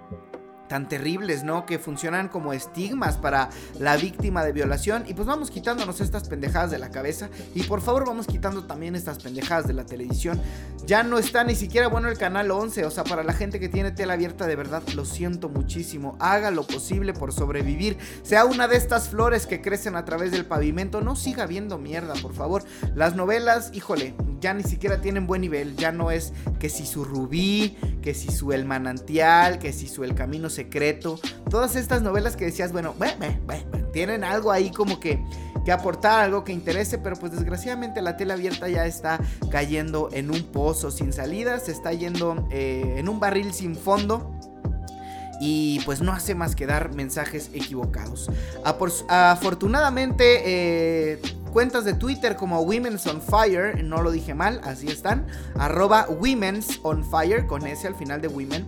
tan 0.69 0.89
terribles, 0.89 1.45
¿no? 1.45 1.67
Que 1.67 1.79
funcionan 1.79 2.29
como 2.29 2.53
estigmas 2.53 3.17
para 3.17 3.51
la 3.79 3.97
víctima 3.97 4.45
de 4.45 4.53
violación. 4.53 5.05
Y 5.07 5.15
pues 5.15 5.27
vamos 5.27 5.51
quitándonos 5.51 6.01
estas 6.01 6.29
pendejadas 6.29 6.71
de 6.71 6.79
la 6.79 6.91
cabeza. 6.91 7.29
Y 7.55 7.65
por 7.65 7.81
favor 7.81 8.07
vamos 8.07 8.27
quitando 8.27 8.65
también 8.65 8.95
estas 8.95 9.23
pendejadas 9.23 9.67
de 9.67 9.75
la 9.75 9.85
televisión. 9.87 10.41
Ya 10.87 11.03
no 11.03 11.19
está 11.19 11.45
ni 11.45 11.55
siquiera 11.55 11.89
bueno 11.89 12.09
el 12.09 12.19
canal 12.19 12.51
11. 12.51 12.85
O 12.85 12.91
sea, 12.91 13.05
para 13.05 13.23
la 13.25 13.33
gente 13.33 13.61
que 13.61 13.69
tiene 13.69 13.91
tela 13.91 14.15
abierta, 14.15 14.47
de 14.47 14.57
verdad, 14.57 14.83
lo 14.95 15.05
siento 15.05 15.49
muchísimo. 15.49 16.17
Haga 16.21 16.51
lo 16.51 16.67
posible 16.67 17.13
por 17.13 17.33
sobrevivir. 17.33 17.99
Sea 18.23 18.45
una 18.45 18.69
de 18.69 18.77
estas 18.77 19.09
flores 19.09 19.47
que 19.47 19.61
crecen 19.61 19.97
a 19.97 20.05
través 20.05 20.33
del 20.33 20.47
pavimento. 20.47 21.01
No 21.01 21.17
siga 21.17 21.47
viendo 21.47 21.79
mierda, 21.79 22.15
por 22.21 22.35
favor. 22.35 22.65
Las 22.95 23.17
novelas, 23.17 23.71
híjole, 23.73 24.15
ya 24.45 24.53
ni 24.53 24.63
siquiera 24.63 25.01
tienen 25.01 25.27
buen 25.27 25.41
nivel. 25.41 25.75
Ya 25.75 25.91
no 25.91 26.11
es 26.11 26.35
que 26.61 26.69
si 26.69 26.85
su 26.85 27.03
rubí, 27.03 27.79
que 28.03 28.13
si 28.13 28.31
su 28.31 28.53
el 28.53 28.67
manantial, 28.67 29.59
que 29.59 29.73
si 29.73 29.89
su 29.89 30.05
el 30.05 30.15
camino 30.15 30.51
secreto. 30.51 31.19
Todas 31.49 31.77
estas 31.77 32.03
novelas 32.03 32.37
que 32.37 32.45
decías, 32.45 32.71
bueno, 32.71 32.95
tienen 33.95 34.23
algo 34.23 34.53
ahí 34.53 34.71
como 34.71 35.01
que, 35.01 35.25
que 35.65 35.73
aportar, 35.73 36.25
algo 36.25 36.45
que 36.45 36.53
interese, 36.53 36.99
pero 36.99 37.17
pues 37.17 37.33
desgraciadamente 37.33 38.03
la 38.03 38.19
tela 38.19 38.35
abierta 38.35 38.69
ya 38.69 38.85
está 38.85 39.19
cayendo 39.51 40.11
en 40.13 40.31
un 40.31 40.43
pozo 40.43 40.91
sin 40.91 41.15
salida, 41.15 41.59
se 41.59 41.73
está 41.73 41.95
yendo 41.95 42.47
eh, 42.51 42.97
en 42.99 43.09
un 43.09 43.21
barril 43.21 43.55
sin 43.55 43.75
fondo 43.75 44.39
y 45.41 45.81
pues 45.87 46.03
no 46.03 46.13
hace 46.13 46.35
más 46.35 46.55
que 46.55 46.67
dar 46.67 46.95
mensajes 46.95 47.49
equivocados. 47.55 48.31
afortunadamente, 49.09 50.43
eh, 50.45 51.21
cuentas 51.55 51.85
de 51.85 51.95
Twitter 51.95 52.35
como 52.35 52.63
Women's 52.63 53.07
on 53.07 53.23
Fire, 53.23 53.81
no 53.81 54.03
lo 54.03 54.11
dije 54.11 54.35
mal, 54.35 54.61
así 54.65 54.89
están, 54.89 55.25
arroba 55.57 56.09
Women's 56.09 56.81
on 56.83 57.05
Fire 57.05 57.47
con 57.47 57.65
ese 57.65 57.87
al 57.87 57.95
final 57.95 58.21
de 58.21 58.27
Women. 58.27 58.67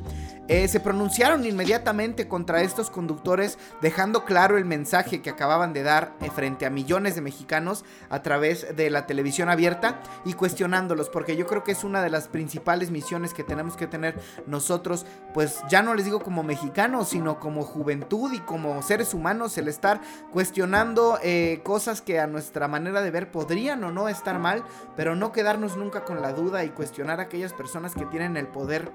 Eh, 0.48 0.68
se 0.68 0.78
pronunciaron 0.78 1.44
inmediatamente 1.44 2.28
contra 2.28 2.62
estos 2.62 2.88
conductores, 2.88 3.58
dejando 3.82 4.24
claro 4.24 4.58
el 4.58 4.64
mensaje 4.64 5.20
que 5.20 5.30
acababan 5.30 5.72
de 5.72 5.82
dar 5.82 6.14
eh, 6.20 6.30
frente 6.30 6.66
a 6.66 6.70
millones 6.70 7.16
de 7.16 7.20
mexicanos 7.20 7.84
a 8.10 8.22
través 8.22 8.76
de 8.76 8.88
la 8.88 9.06
televisión 9.06 9.48
abierta 9.48 10.00
y 10.24 10.34
cuestionándolos, 10.34 11.08
porque 11.08 11.36
yo 11.36 11.46
creo 11.46 11.64
que 11.64 11.72
es 11.72 11.82
una 11.82 12.00
de 12.00 12.10
las 12.10 12.28
principales 12.28 12.92
misiones 12.92 13.34
que 13.34 13.42
tenemos 13.42 13.76
que 13.76 13.88
tener 13.88 14.14
nosotros, 14.46 15.04
pues 15.34 15.58
ya 15.68 15.82
no 15.82 15.94
les 15.94 16.04
digo 16.04 16.20
como 16.20 16.44
mexicanos, 16.44 17.08
sino 17.08 17.40
como 17.40 17.62
juventud 17.62 18.32
y 18.32 18.38
como 18.38 18.80
seres 18.82 19.14
humanos, 19.14 19.58
el 19.58 19.66
estar 19.66 20.00
cuestionando 20.32 21.18
eh, 21.24 21.60
cosas 21.64 22.02
que 22.02 22.20
a 22.20 22.28
nuestra 22.28 22.68
manera 22.68 23.02
de 23.02 23.10
ver 23.10 23.32
podrían 23.32 23.82
o 23.82 23.90
no 23.90 24.08
estar 24.08 24.38
mal, 24.38 24.62
pero 24.94 25.16
no 25.16 25.32
quedarnos 25.32 25.76
nunca 25.76 26.04
con 26.04 26.22
la 26.22 26.32
duda 26.32 26.64
y 26.64 26.70
cuestionar 26.70 27.18
a 27.18 27.24
aquellas 27.24 27.52
personas 27.52 27.94
que 27.96 28.06
tienen 28.06 28.36
el 28.36 28.46
poder 28.46 28.92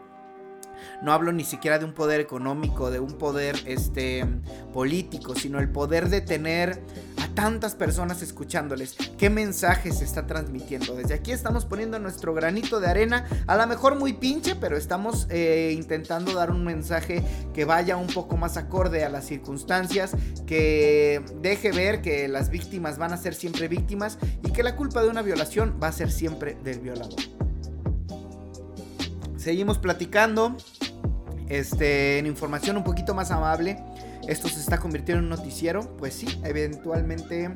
no 1.02 1.14
hablo 1.14 1.32
ni 1.32 1.44
siquiera 1.44 1.80
de 1.80 1.86
un 1.86 1.94
poder 1.94 2.20
económico, 2.20 2.92
de 2.92 3.00
un 3.00 3.14
poder 3.14 3.56
este, 3.66 4.26
político, 4.74 5.36
sino 5.36 5.60
el 5.60 5.70
poder 5.70 6.10
de 6.10 6.22
tener 6.22 6.82
a 7.22 7.28
tantas 7.34 7.76
personas 7.76 8.22
escuchándoles. 8.22 8.96
¿Qué 9.18 9.30
mensaje 9.30 9.92
se 9.92 10.04
está 10.04 10.28
transmitiendo? 10.28 10.96
Desde 10.96 11.14
aquí 11.14 11.32
estamos 11.32 11.66
poniendo 11.66 12.00
nuestro 12.00 12.34
granito 12.34 12.80
de 12.80 12.88
arena, 12.88 13.28
a 13.48 13.56
lo 13.56 13.68
mejor 13.68 13.98
muy 13.98 14.14
pinche, 14.14 14.56
pero 14.56 14.78
estamos 14.78 15.28
eh, 15.30 15.74
intentando 15.76 16.34
dar 16.34 16.52
un 16.52 16.64
mensaje 16.64 17.24
que 17.54 17.66
vaya 17.66 17.98
un 17.98 18.08
poco 18.08 18.38
más 18.38 18.58
acorde 18.58 19.04
a 19.04 19.10
las 19.10 19.26
circunstancias, 19.26 20.12
que 20.46 21.22
deje 21.42 21.72
ver 21.72 22.02
que 22.02 22.28
las 22.28 22.50
víctimas 22.50 22.98
van 22.98 23.14
a 23.14 23.18
ser 23.18 23.34
siempre 23.34 23.68
víctimas 23.68 24.18
y 24.44 24.52
que 24.52 24.64
la 24.64 24.76
culpa 24.76 25.02
de 25.02 25.10
una 25.10 25.22
violación 25.22 25.80
va 25.82 25.88
a 25.88 25.92
ser 25.92 26.12
siempre 26.12 26.58
del 26.64 26.80
violador. 26.80 27.20
Seguimos 29.42 29.80
platicando. 29.80 30.56
Este, 31.50 32.20
en 32.20 32.28
información 32.28 32.78
un 32.78 32.84
poquito 32.84 33.16
más 33.16 33.32
amable. 33.32 33.84
Esto 34.28 34.48
se 34.48 34.60
está 34.60 34.78
convirtiendo 34.78 35.20
en 35.20 35.32
un 35.32 35.38
noticiero. 35.38 35.98
Pues 35.98 36.14
sí, 36.14 36.28
eventualmente 36.44 37.50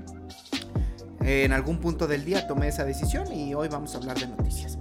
en 1.22 1.54
algún 1.54 1.80
punto 1.80 2.08
del 2.08 2.26
día 2.26 2.48
tomé 2.48 2.70
esa 2.70 2.86
decisión 2.86 3.32
y 3.32 3.54
hoy 3.54 3.68
vamos 3.68 3.94
a 3.94 4.00
hablar 4.00 4.20
de 4.20 4.28
noticias. 4.28 4.80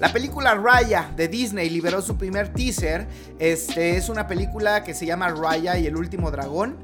La 0.00 0.12
película 0.12 0.54
Raya 0.54 1.12
de 1.14 1.28
Disney 1.28 1.68
liberó 1.68 2.00
su 2.00 2.16
primer 2.16 2.54
teaser. 2.54 3.06
Este 3.38 3.96
es 3.96 4.08
una 4.08 4.26
película 4.26 4.84
que 4.84 4.94
se 4.94 5.04
llama 5.04 5.28
Raya 5.28 5.78
y 5.78 5.86
el 5.86 5.96
último 5.96 6.30
dragón. 6.30 6.78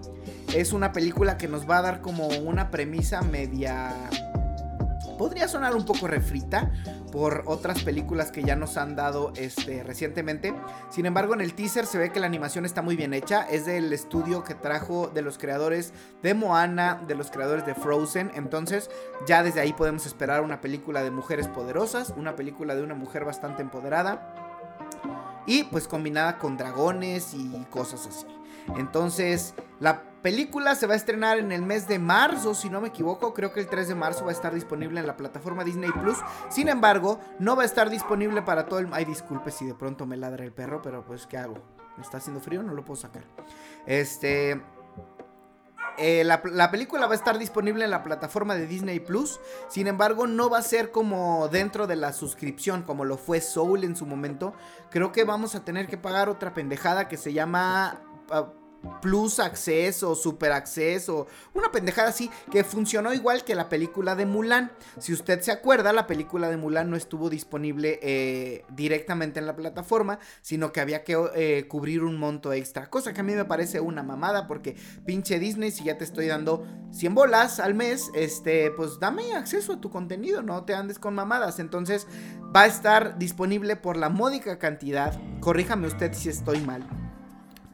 Es 0.55 0.75
una 0.75 0.93
película 0.93 1.39
que 1.39 1.49
nos 1.49 1.69
va 1.69 1.79
a 1.79 1.83
dar 1.83 2.01
como 2.03 2.29
una 2.29 2.71
premisa 2.71 3.23
media 3.23 3.95
podría 5.19 5.49
sonar 5.49 5.75
un 5.75 5.85
poco 5.85 6.07
refrita 6.07 6.73
por 7.13 7.43
otras 7.47 7.83
películas 7.83 8.31
que 8.31 8.43
ya 8.43 8.57
nos 8.57 8.77
han 8.77 8.97
dado 8.97 9.33
este, 9.37 9.83
recientemente. 9.83 10.55
Sin 10.91 11.05
embargo, 11.05 11.35
en 11.35 11.41
el 11.41 11.55
teaser 11.55 11.85
se 11.85 11.99
ve 11.99 12.11
que 12.11 12.21
la 12.21 12.27
animación 12.27 12.65
está 12.65 12.81
muy 12.81 12.97
bien 12.97 13.13
hecha. 13.13 13.43
Es 13.43 13.67
del 13.67 13.93
estudio 13.93 14.45
que 14.45 14.55
trajo 14.55 15.09
de 15.09 15.23
los 15.23 15.37
creadores 15.37 15.93
de 16.23 16.35
Moana, 16.35 17.03
de 17.07 17.15
los 17.15 17.31
creadores 17.31 17.67
de 17.67 17.75
Frozen. 17.75 18.31
Entonces, 18.35 18.91
ya 19.27 19.43
desde 19.43 19.61
ahí 19.61 19.73
podemos 19.73 20.07
esperar 20.07 20.43
una 20.43 20.61
película 20.61 21.03
de 21.03 21.11
mujeres 21.11 21.49
poderosas, 21.49 22.15
una 22.17 22.37
película 22.37 22.75
de 22.75 22.83
una 22.83 22.95
mujer 22.95 23.25
bastante 23.25 23.63
empoderada. 23.63 24.35
Y 25.47 25.65
pues 25.65 25.89
combinada 25.89 26.39
con 26.39 26.57
dragones 26.57 27.35
y 27.35 27.51
cosas 27.71 28.07
así. 28.07 28.27
Entonces, 28.77 29.55
la 29.81 30.03
película 30.23 30.75
se 30.75 30.87
va 30.87 30.95
a 30.95 30.97
estrenar 30.97 31.39
en 31.39 31.53
el 31.53 31.63
mes 31.63 31.89
de 31.89 31.99
marzo, 31.99 32.55
si 32.55 32.69
no 32.69 32.81
me 32.81 32.89
equivoco. 32.89 33.35
Creo 33.35 33.53
que 33.53 33.61
el 33.61 33.69
3 33.69 33.89
de 33.89 33.95
marzo 33.95 34.25
va 34.25 34.31
a 34.31 34.35
estar 34.35 34.55
disponible 34.55 35.01
en 35.01 35.07
la 35.07 35.17
plataforma 35.17 35.65
Disney 35.65 35.91
Plus. 35.91 36.19
Sin 36.49 36.69
embargo, 36.69 37.21
no 37.39 37.57
va 37.57 37.63
a 37.63 37.67
estar 37.67 37.91
disponible 37.91 38.43
para 38.43 38.67
todo 38.67 38.81
el. 38.81 38.89
Ay, 38.93 39.05
disculpe 39.05 39.51
si 39.51 39.67
de 39.67 39.75
pronto 39.75 40.07
me 40.07 40.17
ladra 40.17 40.45
el 40.45 40.53
perro, 40.53 40.83
pero 40.83 41.05
pues, 41.05 41.27
¿qué 41.27 41.39
hago? 41.39 41.57
¿Me 41.97 42.03
está 42.03 42.19
haciendo 42.19 42.41
frío? 42.41 42.63
No 42.63 42.75
lo 42.75 42.85
puedo 42.85 43.01
sacar. 43.01 43.25
Este. 43.87 44.63
Eh, 46.01 46.23
la, 46.23 46.41
la, 46.45 46.71
película 46.71 47.09
va 47.09 47.13
a 47.13 47.17
estar 47.17 47.39
disponible 47.39 47.85
en 47.85 47.91
la 47.91 48.05
plataforma 48.05 48.55
de 48.55 48.69
Disney 48.69 49.01
Plus. 49.01 49.41
Sin 49.69 49.89
embargo, 49.89 50.29
no 50.29 50.49
va 50.49 50.59
a 50.59 50.63
ser 50.63 50.93
como 50.93 51.49
dentro 51.49 51.89
de 51.89 51.97
la 51.97 52.13
suscripción, 52.13 52.85
como 52.85 53.05
lo 53.05 53.17
fue 53.17 53.41
Soul 53.41 53.83
en 53.83 53.97
su 53.97 54.07
momento. 54.07 54.55
Creo 54.91 55.11
que 55.11 55.25
vamos 55.25 55.57
a 55.57 55.65
tener 55.65 55.89
que 55.89 55.99
pagar 55.99 56.29
otra 56.29 56.55
pendejada 56.55 57.09
que 57.09 57.17
se 57.17 57.33
llama 57.33 58.01
ah, 58.31 58.53
Plus 59.03 59.41
acceso, 59.41 60.15
Super 60.15 60.53
acceso, 60.53 61.27
una 61.55 61.71
pendejada 61.71 62.09
así 62.09 62.31
que 62.51 62.65
funcionó 62.65 63.13
igual 63.13 63.45
que 63.45 63.55
la 63.55 63.69
película 63.69 64.15
de 64.15 64.27
Mulan. 64.27 64.71
Si 64.99 65.13
usted 65.13 65.41
se 65.41 65.53
acuerda, 65.53 65.93
la 65.93 66.07
película 66.07 66.49
de 66.49 66.57
Mulan 66.57 66.91
no 66.91 66.97
estuvo 66.97 67.29
disponible 67.29 67.99
eh, 68.03 68.65
directamente 68.71 69.41
en 69.41 69.47
la 69.47 69.57
plataforma, 69.57 70.19
sino 70.43 70.73
que 70.73 70.81
había 70.81 71.05
que 71.05 71.17
eh, 71.35 71.67
cubrir 71.69 72.05
un 72.05 72.19
monto 72.19 72.53
extra. 72.53 72.89
Cosa 72.89 73.13
que 73.13 73.21
a 73.21 73.25
mí 73.25 73.35
me 73.35 73.45
parece 73.45 73.81
una 73.81 74.03
mamada 74.03 74.47
porque 74.47 74.77
pinche 75.05 75.39
Disney, 75.39 75.71
si 75.71 75.85
ya 75.85 75.99
te 75.99 76.05
estoy 76.05 76.27
dando 76.27 76.67
100 76.93 77.15
bolas 77.15 77.61
al 77.61 77.75
mes, 77.75 78.11
este, 78.15 78.71
pues 78.71 79.01
dame 79.01 79.35
acceso 79.35 79.75
a 79.75 79.81
tu 79.81 79.91
contenido, 79.91 80.43
no 80.43 80.65
te 80.65 80.75
andes 80.75 80.99
con 80.99 81.15
mamadas. 81.15 81.59
Entonces 81.59 82.07
va 82.55 82.63
a 82.63 82.67
estar 82.67 83.19
disponible 83.19 83.77
por 83.77 83.97
la 83.97 84.09
módica 84.09 84.59
cantidad. 84.59 85.19
Corríjame 85.41 85.89
usted 85.89 86.13
si 86.13 86.29
estoy 86.29 86.61
mal 86.61 87.08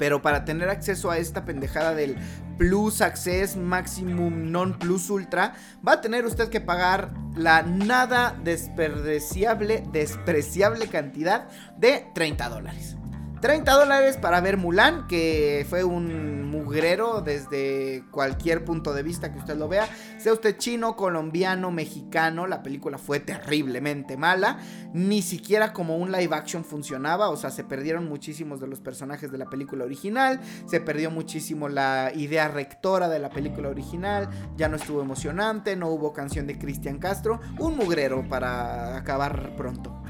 pero 0.04 0.20
para 0.20 0.44
tener 0.44 0.68
acceso 0.68 1.10
a 1.10 1.16
esta 1.16 1.46
pendejada 1.46 1.94
del 1.94 2.16
Plus 2.58 3.00
Access 3.00 3.56
Maximum 3.56 4.52
Non 4.52 4.78
Plus 4.78 5.08
Ultra, 5.08 5.54
va 5.80 5.92
a 5.92 6.00
tener 6.02 6.26
usted 6.26 6.50
que 6.50 6.60
pagar 6.60 7.10
la 7.34 7.62
nada 7.62 8.38
desperdiciable, 8.44 9.82
despreciable 9.92 10.88
cantidad 10.88 11.48
de 11.78 12.04
30 12.14 12.50
dólares. 12.50 12.98
30 13.44 13.72
dólares 13.74 14.16
para 14.16 14.40
ver 14.40 14.56
Mulan, 14.56 15.06
que 15.06 15.66
fue 15.68 15.84
un 15.84 16.48
mugrero 16.50 17.20
desde 17.20 18.02
cualquier 18.10 18.64
punto 18.64 18.94
de 18.94 19.02
vista 19.02 19.34
que 19.34 19.38
usted 19.38 19.54
lo 19.54 19.68
vea. 19.68 19.86
Sea 20.16 20.32
usted 20.32 20.56
chino, 20.56 20.96
colombiano, 20.96 21.70
mexicano, 21.70 22.46
la 22.46 22.62
película 22.62 22.96
fue 22.96 23.20
terriblemente 23.20 24.16
mala. 24.16 24.60
Ni 24.94 25.20
siquiera 25.20 25.74
como 25.74 25.98
un 25.98 26.10
live 26.10 26.34
action 26.34 26.64
funcionaba, 26.64 27.28
o 27.28 27.36
sea, 27.36 27.50
se 27.50 27.64
perdieron 27.64 28.08
muchísimos 28.08 28.60
de 28.60 28.66
los 28.66 28.80
personajes 28.80 29.30
de 29.30 29.36
la 29.36 29.50
película 29.50 29.84
original, 29.84 30.40
se 30.64 30.80
perdió 30.80 31.10
muchísimo 31.10 31.68
la 31.68 32.12
idea 32.14 32.48
rectora 32.48 33.10
de 33.10 33.18
la 33.18 33.28
película 33.28 33.68
original, 33.68 34.30
ya 34.56 34.70
no 34.70 34.76
estuvo 34.76 35.02
emocionante, 35.02 35.76
no 35.76 35.88
hubo 35.88 36.14
canción 36.14 36.46
de 36.46 36.56
Cristian 36.58 36.98
Castro, 36.98 37.40
un 37.58 37.76
mugrero 37.76 38.26
para 38.26 38.96
acabar 38.96 39.54
pronto. 39.54 40.02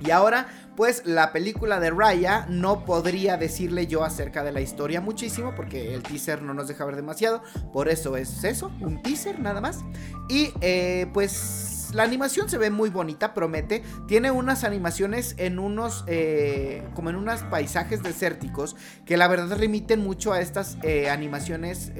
Y 0.00 0.10
ahora, 0.10 0.46
pues 0.78 1.02
la 1.04 1.32
película 1.32 1.80
de 1.80 1.90
Raya 1.90 2.46
no 2.48 2.84
podría 2.84 3.36
decirle 3.36 3.88
yo 3.88 4.04
acerca 4.04 4.44
de 4.44 4.52
la 4.52 4.60
historia 4.60 5.00
muchísimo 5.00 5.52
porque 5.56 5.92
el 5.92 6.04
teaser 6.04 6.40
no 6.40 6.54
nos 6.54 6.68
deja 6.68 6.84
ver 6.84 6.94
demasiado. 6.94 7.42
Por 7.72 7.88
eso 7.88 8.16
es 8.16 8.44
eso, 8.44 8.70
un 8.80 9.02
teaser 9.02 9.40
nada 9.40 9.60
más. 9.60 9.80
Y 10.28 10.52
eh, 10.60 11.08
pues 11.12 11.88
la 11.92 12.04
animación 12.04 12.48
se 12.48 12.58
ve 12.58 12.70
muy 12.70 12.90
bonita, 12.90 13.34
promete. 13.34 13.82
Tiene 14.06 14.30
unas 14.30 14.62
animaciones 14.62 15.34
en 15.38 15.58
unos, 15.58 16.04
eh, 16.06 16.86
como 16.94 17.10
en 17.10 17.16
unos 17.16 17.42
paisajes 17.42 18.04
desérticos 18.04 18.76
que 19.04 19.16
la 19.16 19.26
verdad 19.26 19.58
remiten 19.58 19.98
mucho 19.98 20.32
a 20.32 20.40
estas 20.40 20.78
eh, 20.84 21.10
animaciones 21.10 21.90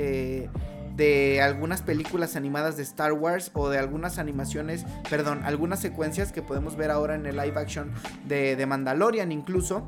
de 0.98 1.40
algunas 1.40 1.80
películas 1.80 2.34
animadas 2.34 2.76
de 2.76 2.82
Star 2.82 3.12
Wars 3.12 3.52
o 3.54 3.70
de 3.70 3.78
algunas 3.78 4.18
animaciones, 4.18 4.84
perdón, 5.08 5.42
algunas 5.44 5.78
secuencias 5.80 6.32
que 6.32 6.42
podemos 6.42 6.76
ver 6.76 6.90
ahora 6.90 7.14
en 7.14 7.24
el 7.24 7.36
live 7.36 7.58
action 7.58 7.92
de, 8.26 8.56
de 8.56 8.66
Mandalorian 8.66 9.30
incluso. 9.30 9.86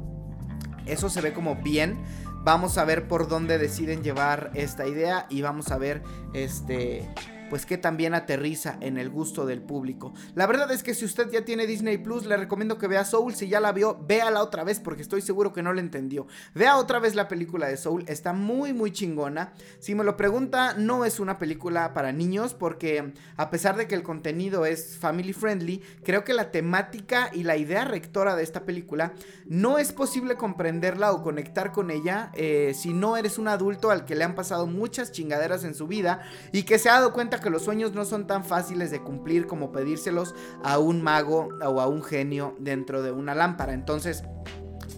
Eso 0.87 1.11
se 1.11 1.21
ve 1.21 1.33
como 1.33 1.57
bien. 1.57 1.99
Vamos 2.43 2.79
a 2.79 2.85
ver 2.85 3.09
por 3.09 3.29
dónde 3.29 3.59
deciden 3.59 4.03
llevar 4.03 4.53
esta 4.55 4.87
idea 4.87 5.27
y 5.29 5.43
vamos 5.43 5.71
a 5.73 5.79
ver 5.79 6.03
este 6.33 7.11
pues 7.51 7.67
que 7.67 7.77
también 7.77 8.15
aterriza 8.15 8.79
en 8.81 8.97
el 8.97 9.11
gusto 9.11 9.45
del 9.45 9.61
público. 9.61 10.15
La 10.35 10.47
verdad 10.47 10.71
es 10.71 10.83
que 10.83 10.95
si 10.95 11.05
usted 11.05 11.31
ya 11.31 11.45
tiene 11.45 11.67
Disney 11.67 11.99
Plus, 11.99 12.25
le 12.25 12.37
recomiendo 12.37 12.79
que 12.79 12.87
vea 12.87 13.05
Soul. 13.05 13.35
Si 13.35 13.49
ya 13.49 13.61
la 13.61 13.73
vio, 13.73 13.99
véala 14.07 14.43
otra 14.43 14.65
vez 14.65 14.81
porque 14.81 15.03
estoy 15.03 15.21
seguro 15.21 15.53
que 15.53 15.63
no 15.63 15.73
la 15.73 15.81
entendió. 15.81 16.27
Vea 16.55 16.77
otra 16.77 17.01
vez 17.01 17.15
la 17.15 17.29
película 17.29 17.67
de 17.67 17.77
Soul, 17.77 18.05
está 18.07 18.33
muy 18.33 18.73
muy 18.73 18.93
chingona. 18.93 19.53
Si 19.81 19.95
me 19.95 20.05
lo 20.05 20.17
pregunta, 20.17 20.75
no 20.79 21.05
es 21.05 21.19
una 21.19 21.39
película 21.39 21.93
para 21.93 22.13
niños 22.13 22.55
porque 22.55 23.13
a 23.37 23.51
pesar 23.51 23.77
de 23.77 23.89
que 23.89 23.97
el 23.97 24.03
contenido 24.03 24.65
es 24.65 24.97
family 24.97 25.33
friendly, 25.33 25.83
creo 26.05 26.25
que 26.25 26.33
la 26.33 26.53
temática 26.53 27.31
y 27.33 27.43
la 27.43 27.57
idea 27.57 27.85
rectora 27.85 28.37
de 28.37 28.45
esta 28.45 28.65
película 28.65 29.13
no 29.47 29.79
es 29.79 29.93
posible 29.93 30.37
comprenderla 30.37 31.13
o 31.13 31.23
conectar 31.23 31.73
con 31.73 31.91
ella 31.91 32.31
eh, 32.35 32.73
si 32.77 32.93
no 32.93 33.17
eres 33.17 33.39
un 33.39 33.49
adulto 33.49 33.91
al 33.91 34.05
que 34.05 34.15
le 34.15 34.25
han 34.25 34.35
pasado 34.35 34.67
muchas 34.67 35.11
chingaderas 35.11 35.65
en 35.65 35.75
su 35.75 35.87
vida 35.87 36.21
y 36.53 36.63
que 36.63 36.79
se 36.79 36.89
ha 36.89 36.95
dado 36.95 37.13
cuenta 37.13 37.40
que 37.41 37.51
los 37.51 37.63
sueños 37.63 37.93
no 37.95 38.05
son 38.05 38.27
tan 38.27 38.45
fáciles 38.45 38.91
de 38.91 39.01
cumplir 39.01 39.47
como 39.47 39.73
pedírselos 39.73 40.35
a 40.63 40.79
un 40.79 41.03
mago 41.03 41.49
o 41.65 41.81
a 41.81 41.87
un 41.87 42.03
genio 42.03 42.55
dentro 42.59 43.03
de 43.03 43.13
una 43.13 43.35
lámpara. 43.35 43.73
Entonces, 43.73 44.25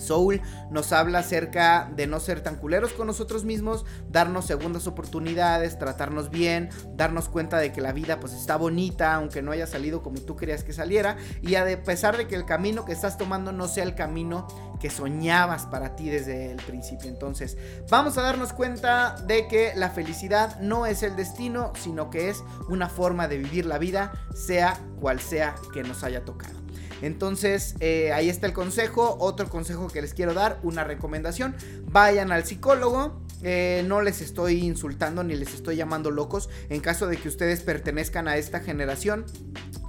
Soul 0.03 0.41
nos 0.71 0.93
habla 0.93 1.21
acerca 1.21 1.91
de 1.95 2.07
no 2.07 2.21
ser 2.21 2.43
tan 2.43 2.57
culeros 2.57 2.93
con 2.93 3.07
nosotros 3.07 3.45
mismos, 3.45 3.85
darnos 4.11 4.47
segundas 4.47 4.87
oportunidades, 4.87 5.79
tratarnos 5.79 6.31
bien, 6.31 6.71
darnos 6.95 7.29
cuenta 7.29 7.59
de 7.59 7.73
que 7.73 7.81
la 7.81 7.93
vida 7.93 8.21
pues 8.21 8.33
está 8.33 8.57
bonita, 8.57 9.15
aunque 9.15 9.43
no 9.43 9.53
haya 9.53 9.67
salido 9.67 10.03
como 10.03 10.21
tú 10.21 10.37
querías 10.37 10.65
que 10.65 10.73
saliera, 10.73 11.17
y 11.41 11.55
a 11.55 11.83
pesar 11.83 12.17
de 12.17 12.27
que 12.29 12.35
el 12.35 12.45
camino 12.45 12.85
que 12.85 12.93
estás 12.93 13.17
tomando 13.17 13.53
no 13.53 13.69
sea 13.69 13.85
el 13.85 13.95
camino 13.95 14.47
que 14.81 14.91
soñabas 14.91 15.67
para 15.67 15.95
ti 15.95 16.11
desde 16.11 16.51
el 16.51 16.57
principio. 16.57 17.09
Entonces, 17.09 17.57
vamos 17.89 18.19
a 18.19 18.23
darnos 18.23 18.53
cuenta 18.53 19.15
de 19.27 19.47
que 19.47 19.73
la 19.77 19.91
felicidad 19.91 20.59
no 20.61 20.87
es 20.87 21.05
el 21.05 21.15
destino, 21.15 21.73
sino 21.81 22.11
que 22.11 22.31
es 22.31 22.43
una 22.69 22.89
forma 22.89 23.29
de 23.29 23.39
vivir 23.39 23.65
la 23.65 23.79
vida, 23.79 24.13
sea 24.35 24.79
cual 25.01 25.21
sea 25.21 25.55
que 25.73 25.85
nos 25.85 26.03
haya 26.03 26.25
tocado. 26.25 26.62
Entonces, 27.03 27.75
eh, 27.81 28.13
ahí 28.13 28.29
está 28.29 28.47
el 28.47 28.53
consejo. 28.53 29.17
Otro 29.21 29.49
consejo 29.49 29.89
que 29.89 30.01
les 30.01 30.15
quiero 30.15 30.33
dar, 30.35 30.59
una 30.63 30.85
recomendación. 30.85 31.55
Vayan 31.87 32.33
al 32.33 32.45
psicólogo. 32.45 33.21
Eh, 33.43 33.85
no 33.89 34.03
les 34.03 34.21
estoy 34.21 34.61
insultando 34.61 35.25
ni 35.25 35.35
les 35.35 35.53
estoy 35.53 35.77
llamando 35.77 36.11
locos. 36.11 36.49
En 36.71 36.81
caso 36.81 37.09
de 37.09 37.17
que 37.17 37.29
ustedes 37.29 37.61
pertenezcan 37.63 38.29
a 38.29 38.37
esta 38.37 38.61
generación 38.61 39.27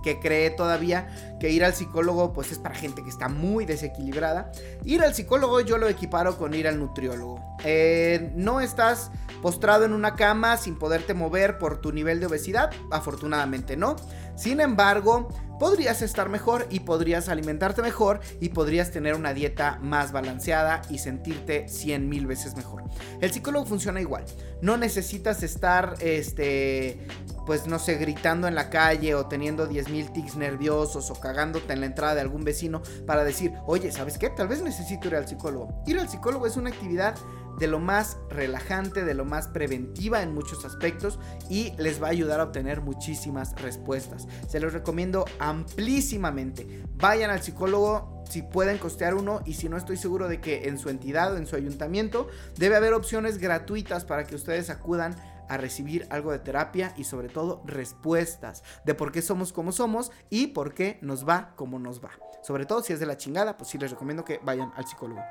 que 0.03 0.19
cree 0.19 0.51
todavía 0.51 1.37
que 1.39 1.49
ir 1.49 1.63
al 1.63 1.73
psicólogo 1.73 2.33
pues 2.33 2.51
es 2.51 2.59
para 2.59 2.75
gente 2.75 3.03
que 3.03 3.09
está 3.09 3.29
muy 3.29 3.65
desequilibrada. 3.65 4.51
Ir 4.83 5.01
al 5.01 5.15
psicólogo 5.15 5.61
yo 5.61 5.77
lo 5.77 5.87
equiparo 5.87 6.37
con 6.37 6.53
ir 6.53 6.67
al 6.67 6.77
nutriólogo. 6.77 7.39
Eh, 7.63 8.31
no 8.35 8.61
estás 8.61 9.11
postrado 9.41 9.85
en 9.85 9.93
una 9.93 10.15
cama 10.15 10.57
sin 10.57 10.77
poderte 10.77 11.13
mover 11.13 11.57
por 11.57 11.79
tu 11.79 11.91
nivel 11.91 12.19
de 12.19 12.27
obesidad, 12.27 12.71
afortunadamente 12.91 13.77
no. 13.77 13.95
Sin 14.35 14.59
embargo, 14.59 15.29
podrías 15.59 16.01
estar 16.01 16.29
mejor 16.29 16.67
y 16.69 16.81
podrías 16.81 17.29
alimentarte 17.29 17.81
mejor 17.81 18.19
y 18.41 18.49
podrías 18.49 18.91
tener 18.91 19.15
una 19.15 19.33
dieta 19.33 19.79
más 19.81 20.11
balanceada 20.11 20.81
y 20.89 20.97
sentirte 20.97 21.67
100 21.69 22.09
mil 22.09 22.27
veces 22.27 22.55
mejor. 22.55 22.83
El 23.21 23.31
psicólogo 23.31 23.65
funciona 23.65 24.01
igual. 24.01 24.25
No 24.61 24.77
necesitas 24.77 25.43
estar, 25.43 25.95
este, 25.99 27.07
pues 27.45 27.67
no 27.67 27.79
sé, 27.79 27.95
gritando 27.95 28.47
en 28.47 28.55
la 28.55 28.69
calle 28.69 29.15
o 29.15 29.27
teniendo 29.27 29.67
10 29.67 29.89
mil 29.89 30.11
tics 30.11 30.35
nerviosos 30.35 31.09
o 31.11 31.19
cagándote 31.19 31.73
en 31.73 31.81
la 31.81 31.85
entrada 31.85 32.15
de 32.15 32.21
algún 32.21 32.43
vecino 32.43 32.81
para 33.05 33.23
decir, 33.23 33.53
oye, 33.65 33.91
¿sabes 33.91 34.17
qué? 34.17 34.29
Tal 34.29 34.47
vez 34.47 34.61
necesito 34.61 35.07
ir 35.07 35.15
al 35.15 35.27
psicólogo. 35.27 35.83
Ir 35.85 35.99
al 35.99 36.09
psicólogo 36.09 36.47
es 36.47 36.57
una 36.57 36.71
actividad 36.71 37.15
de 37.59 37.67
lo 37.67 37.79
más 37.79 38.17
relajante, 38.29 39.03
de 39.03 39.13
lo 39.13 39.25
más 39.25 39.47
preventiva 39.47 40.21
en 40.21 40.33
muchos 40.33 40.65
aspectos 40.65 41.19
y 41.49 41.73
les 41.77 42.01
va 42.01 42.07
a 42.07 42.11
ayudar 42.11 42.39
a 42.39 42.45
obtener 42.45 42.81
muchísimas 42.81 43.53
respuestas. 43.61 44.27
Se 44.47 44.59
los 44.59 44.73
recomiendo 44.73 45.25
amplísimamente. 45.39 46.83
Vayan 46.95 47.29
al 47.29 47.41
psicólogo 47.41 48.23
si 48.29 48.41
pueden 48.41 48.77
costear 48.77 49.13
uno 49.13 49.41
y 49.45 49.53
si 49.53 49.69
no 49.69 49.77
estoy 49.77 49.97
seguro 49.97 50.27
de 50.27 50.41
que 50.41 50.67
en 50.67 50.77
su 50.79 50.89
entidad 50.89 51.33
o 51.33 51.37
en 51.37 51.45
su 51.45 51.55
ayuntamiento 51.55 52.27
debe 52.57 52.75
haber 52.75 52.93
opciones 52.93 53.37
gratuitas 53.37 54.05
para 54.05 54.25
que 54.25 54.35
ustedes 54.35 54.69
acudan 54.69 55.15
a 55.49 55.57
recibir 55.57 56.07
algo 56.09 56.31
de 56.31 56.39
terapia 56.39 56.93
y 56.97 57.03
sobre 57.03 57.29
todo 57.29 57.61
respuestas 57.65 58.63
de 58.85 58.95
por 58.95 59.11
qué 59.11 59.21
somos 59.21 59.53
como 59.53 59.71
somos 59.71 60.11
y 60.29 60.47
por 60.47 60.73
qué 60.73 60.97
nos 61.01 61.27
va 61.27 61.53
como 61.55 61.79
nos 61.79 62.03
va. 62.03 62.11
Sobre 62.41 62.65
todo 62.65 62.81
si 62.81 62.93
es 62.93 62.99
de 62.99 63.05
la 63.05 63.17
chingada, 63.17 63.57
pues 63.57 63.69
sí 63.69 63.77
les 63.77 63.91
recomiendo 63.91 64.25
que 64.25 64.39
vayan 64.43 64.71
al 64.75 64.87
psicólogo. 64.87 65.21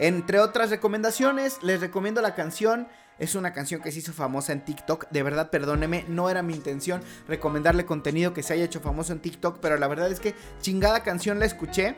Entre 0.00 0.40
otras 0.40 0.70
recomendaciones, 0.70 1.62
les 1.62 1.82
recomiendo 1.82 2.22
la 2.22 2.34
canción. 2.34 2.88
Es 3.18 3.34
una 3.34 3.52
canción 3.52 3.82
que 3.82 3.92
se 3.92 3.98
hizo 3.98 4.14
famosa 4.14 4.54
en 4.54 4.64
TikTok. 4.64 5.10
De 5.10 5.22
verdad, 5.22 5.50
perdóneme, 5.50 6.06
no 6.08 6.30
era 6.30 6.42
mi 6.42 6.54
intención 6.54 7.02
recomendarle 7.28 7.84
contenido 7.84 8.32
que 8.32 8.42
se 8.42 8.54
haya 8.54 8.64
hecho 8.64 8.80
famoso 8.80 9.12
en 9.12 9.20
TikTok. 9.20 9.58
Pero 9.60 9.76
la 9.76 9.88
verdad 9.88 10.10
es 10.10 10.18
que 10.18 10.34
chingada 10.62 11.02
canción 11.02 11.38
la 11.38 11.44
escuché. 11.44 11.94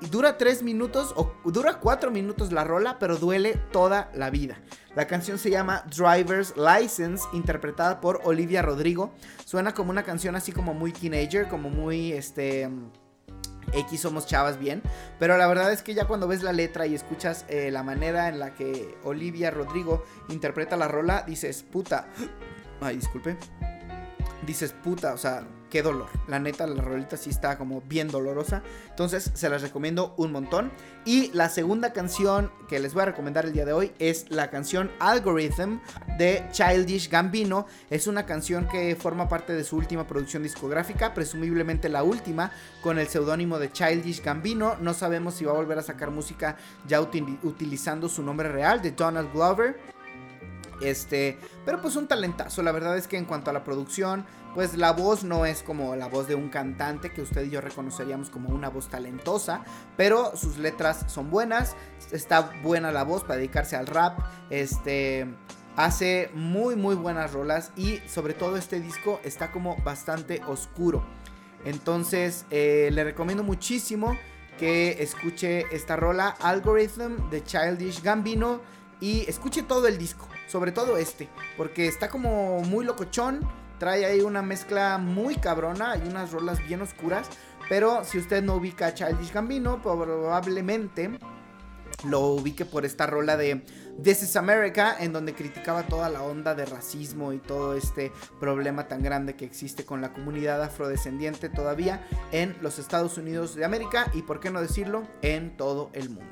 Y 0.00 0.06
dura 0.06 0.38
3 0.38 0.62
minutos 0.62 1.12
o 1.16 1.34
dura 1.44 1.80
4 1.80 2.10
minutos 2.10 2.50
la 2.50 2.64
rola, 2.64 2.98
pero 2.98 3.18
duele 3.18 3.60
toda 3.72 4.10
la 4.14 4.30
vida. 4.30 4.56
La 4.96 5.06
canción 5.06 5.38
se 5.38 5.50
llama 5.50 5.84
Driver's 5.94 6.54
License, 6.56 7.28
interpretada 7.34 8.00
por 8.00 8.22
Olivia 8.24 8.62
Rodrigo. 8.62 9.12
Suena 9.44 9.74
como 9.74 9.90
una 9.90 10.04
canción 10.04 10.34
así 10.34 10.50
como 10.52 10.72
muy 10.72 10.92
teenager, 10.92 11.46
como 11.48 11.68
muy 11.68 12.12
este 12.12 12.70
X 13.72 14.00
somos 14.00 14.26
chavas 14.26 14.58
bien. 14.58 14.82
Pero 15.18 15.36
la 15.36 15.46
verdad 15.46 15.72
es 15.72 15.82
que 15.82 15.94
ya 15.94 16.06
cuando 16.06 16.28
ves 16.28 16.42
la 16.42 16.52
letra 16.52 16.86
y 16.86 16.94
escuchas 16.94 17.44
eh, 17.48 17.70
la 17.70 17.82
manera 17.82 18.28
en 18.28 18.38
la 18.38 18.54
que 18.54 18.96
Olivia 19.04 19.50
Rodrigo 19.50 20.04
interpreta 20.28 20.76
la 20.76 20.88
rola, 20.88 21.24
dices, 21.26 21.62
puta. 21.62 22.08
Ay, 22.80 22.96
disculpe. 22.96 23.36
Dices, 24.46 24.72
puta, 24.72 25.14
o 25.14 25.18
sea, 25.18 25.46
qué 25.70 25.82
dolor. 25.82 26.08
La 26.26 26.38
neta, 26.38 26.66
la 26.66 26.82
rolita 26.82 27.16
sí 27.16 27.30
está 27.30 27.58
como 27.58 27.80
bien 27.82 28.08
dolorosa. 28.08 28.62
Entonces, 28.90 29.30
se 29.34 29.48
las 29.48 29.62
recomiendo 29.62 30.14
un 30.16 30.32
montón. 30.32 30.70
Y 31.04 31.30
la 31.32 31.48
segunda 31.48 31.92
canción 31.92 32.50
que 32.68 32.80
les 32.80 32.92
voy 32.92 33.02
a 33.02 33.06
recomendar 33.06 33.46
el 33.46 33.52
día 33.52 33.64
de 33.64 33.72
hoy 33.72 33.92
es 33.98 34.30
la 34.30 34.50
canción 34.50 34.90
Algorithm 34.98 35.78
de 36.18 36.44
Childish 36.52 37.08
Gambino. 37.08 37.66
Es 37.88 38.06
una 38.06 38.26
canción 38.26 38.68
que 38.68 38.94
forma 38.96 39.28
parte 39.28 39.54
de 39.54 39.64
su 39.64 39.76
última 39.76 40.06
producción 40.06 40.42
discográfica, 40.42 41.14
presumiblemente 41.14 41.88
la 41.88 42.02
última, 42.02 42.52
con 42.82 42.98
el 42.98 43.08
seudónimo 43.08 43.58
de 43.58 43.72
Childish 43.72 44.22
Gambino. 44.22 44.76
No 44.80 44.92
sabemos 44.92 45.34
si 45.34 45.44
va 45.44 45.52
a 45.52 45.56
volver 45.56 45.78
a 45.78 45.82
sacar 45.82 46.10
música 46.10 46.56
ya 46.86 47.00
utilizando 47.00 48.08
su 48.08 48.22
nombre 48.22 48.48
real, 48.50 48.82
de 48.82 48.90
Donald 48.90 49.32
Glover. 49.32 49.97
Este, 50.80 51.38
pero 51.64 51.80
pues 51.80 51.96
un 51.96 52.06
talentazo. 52.06 52.62
La 52.62 52.72
verdad 52.72 52.96
es 52.96 53.08
que 53.08 53.16
en 53.16 53.24
cuanto 53.24 53.50
a 53.50 53.52
la 53.52 53.64
producción, 53.64 54.24
pues 54.54 54.76
la 54.76 54.92
voz 54.92 55.24
no 55.24 55.46
es 55.46 55.62
como 55.62 55.96
la 55.96 56.06
voz 56.06 56.28
de 56.28 56.34
un 56.34 56.48
cantante 56.48 57.10
que 57.10 57.22
usted 57.22 57.44
y 57.44 57.50
yo 57.50 57.60
reconoceríamos 57.60 58.30
como 58.30 58.48
una 58.50 58.68
voz 58.68 58.88
talentosa, 58.88 59.62
pero 59.96 60.36
sus 60.36 60.58
letras 60.58 61.04
son 61.08 61.30
buenas, 61.30 61.76
está 62.12 62.52
buena 62.62 62.90
la 62.92 63.04
voz 63.04 63.22
para 63.22 63.36
dedicarse 63.36 63.76
al 63.76 63.86
rap, 63.86 64.18
este 64.50 65.26
hace 65.76 66.30
muy 66.34 66.74
muy 66.74 66.96
buenas 66.96 67.32
rolas 67.32 67.70
y 67.76 67.98
sobre 68.08 68.34
todo 68.34 68.56
este 68.56 68.80
disco 68.80 69.20
está 69.22 69.52
como 69.52 69.76
bastante 69.84 70.42
oscuro. 70.48 71.04
Entonces 71.64 72.44
eh, 72.50 72.90
le 72.92 73.04
recomiendo 73.04 73.44
muchísimo 73.44 74.16
que 74.58 75.02
escuche 75.02 75.66
esta 75.70 75.94
rola 75.94 76.34
Algorithm 76.40 77.30
de 77.30 77.44
Childish 77.44 78.02
Gambino 78.02 78.60
y 79.00 79.28
escuche 79.28 79.62
todo 79.62 79.86
el 79.86 79.98
disco, 79.98 80.28
sobre 80.46 80.72
todo 80.72 80.96
este, 80.96 81.28
porque 81.56 81.86
está 81.86 82.08
como 82.08 82.60
muy 82.62 82.84
locochón, 82.84 83.40
trae 83.78 84.04
ahí 84.04 84.20
una 84.20 84.42
mezcla 84.42 84.98
muy 84.98 85.36
cabrona, 85.36 85.92
hay 85.92 86.02
unas 86.02 86.32
rolas 86.32 86.58
bien 86.66 86.82
oscuras, 86.82 87.28
pero 87.68 88.04
si 88.04 88.18
usted 88.18 88.42
no 88.42 88.54
ubica 88.54 88.88
a 88.88 88.94
Childish 88.94 89.32
Gambino, 89.32 89.80
probablemente 89.82 91.18
lo 92.04 92.20
ubique 92.20 92.64
por 92.64 92.84
esta 92.84 93.06
rola 93.06 93.36
de 93.36 93.64
This 94.00 94.22
is 94.22 94.36
America, 94.36 94.94
en 95.00 95.12
donde 95.12 95.34
criticaba 95.34 95.82
toda 95.82 96.08
la 96.08 96.22
onda 96.22 96.54
de 96.54 96.64
racismo 96.64 97.32
y 97.32 97.38
todo 97.38 97.74
este 97.74 98.12
problema 98.38 98.86
tan 98.86 99.02
grande 99.02 99.34
que 99.34 99.44
existe 99.44 99.84
con 99.84 100.00
la 100.00 100.12
comunidad 100.12 100.62
afrodescendiente 100.62 101.48
todavía 101.48 102.06
en 102.30 102.56
los 102.60 102.78
Estados 102.78 103.18
Unidos 103.18 103.56
de 103.56 103.64
América 103.64 104.08
y, 104.14 104.22
por 104.22 104.38
qué 104.38 104.50
no 104.50 104.60
decirlo, 104.60 105.02
en 105.22 105.56
todo 105.56 105.90
el 105.94 106.10
mundo. 106.10 106.30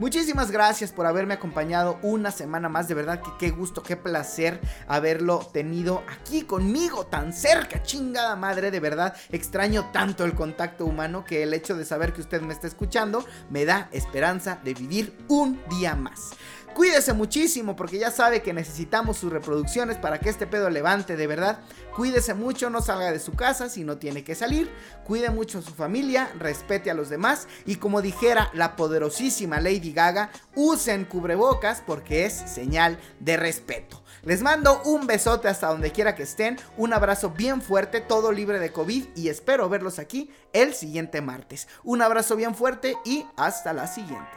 Muchísimas 0.00 0.50
gracias 0.50 0.90
por 0.90 1.06
haberme 1.06 1.34
acompañado 1.34 2.00
una 2.02 2.32
semana 2.32 2.68
más. 2.68 2.88
De 2.88 2.94
verdad 2.94 3.20
que 3.20 3.30
qué 3.38 3.50
gusto, 3.50 3.84
qué 3.84 3.96
placer 3.96 4.60
haberlo 4.88 5.38
tenido 5.52 6.02
aquí 6.08 6.42
conmigo 6.42 7.06
tan 7.06 7.32
cerca. 7.32 7.80
Chingada 7.84 8.34
madre, 8.34 8.72
de 8.72 8.80
verdad. 8.80 9.14
Extraño 9.30 9.90
tanto 9.92 10.24
el 10.24 10.34
contacto 10.34 10.84
humano 10.84 11.24
que 11.24 11.44
el 11.44 11.54
hecho 11.54 11.76
de 11.76 11.84
saber 11.84 12.12
que 12.12 12.22
usted 12.22 12.40
me 12.40 12.52
está 12.52 12.66
escuchando 12.66 13.24
me 13.50 13.64
da 13.64 13.88
esperanza 13.92 14.58
de 14.64 14.74
vivir 14.74 15.16
un 15.28 15.60
día 15.70 15.94
más. 15.94 16.32
Cuídese 16.74 17.12
muchísimo 17.12 17.76
porque 17.76 17.98
ya 17.98 18.10
sabe 18.10 18.42
que 18.42 18.52
necesitamos 18.52 19.16
sus 19.16 19.32
reproducciones 19.32 19.96
para 19.96 20.18
que 20.18 20.28
este 20.28 20.48
pedo 20.48 20.70
levante, 20.70 21.16
de 21.16 21.26
verdad. 21.28 21.60
Cuídese 21.94 22.34
mucho, 22.34 22.68
no 22.68 22.82
salga 22.82 23.12
de 23.12 23.20
su 23.20 23.34
casa 23.34 23.68
si 23.68 23.84
no 23.84 23.98
tiene 23.98 24.24
que 24.24 24.34
salir. 24.34 24.68
Cuide 25.06 25.30
mucho 25.30 25.58
a 25.60 25.62
su 25.62 25.72
familia, 25.72 26.32
respete 26.36 26.90
a 26.90 26.94
los 26.94 27.10
demás 27.10 27.46
y 27.64 27.76
como 27.76 28.02
dijera 28.02 28.50
la 28.54 28.74
poderosísima 28.74 29.60
Lady 29.60 29.92
Gaga, 29.92 30.30
usen 30.56 31.04
cubrebocas 31.04 31.80
porque 31.86 32.26
es 32.26 32.32
señal 32.32 32.98
de 33.20 33.36
respeto. 33.36 34.02
Les 34.22 34.42
mando 34.42 34.82
un 34.84 35.06
besote 35.06 35.46
hasta 35.48 35.68
donde 35.68 35.92
quiera 35.92 36.16
que 36.16 36.24
estén, 36.24 36.58
un 36.76 36.92
abrazo 36.92 37.30
bien 37.30 37.62
fuerte, 37.62 38.00
todo 38.00 38.32
libre 38.32 38.58
de 38.58 38.72
COVID 38.72 39.08
y 39.14 39.28
espero 39.28 39.68
verlos 39.68 40.00
aquí 40.00 40.30
el 40.52 40.74
siguiente 40.74 41.20
martes. 41.20 41.68
Un 41.84 42.02
abrazo 42.02 42.34
bien 42.34 42.54
fuerte 42.56 42.96
y 43.04 43.24
hasta 43.36 43.72
la 43.72 43.86
siguiente. 43.86 44.32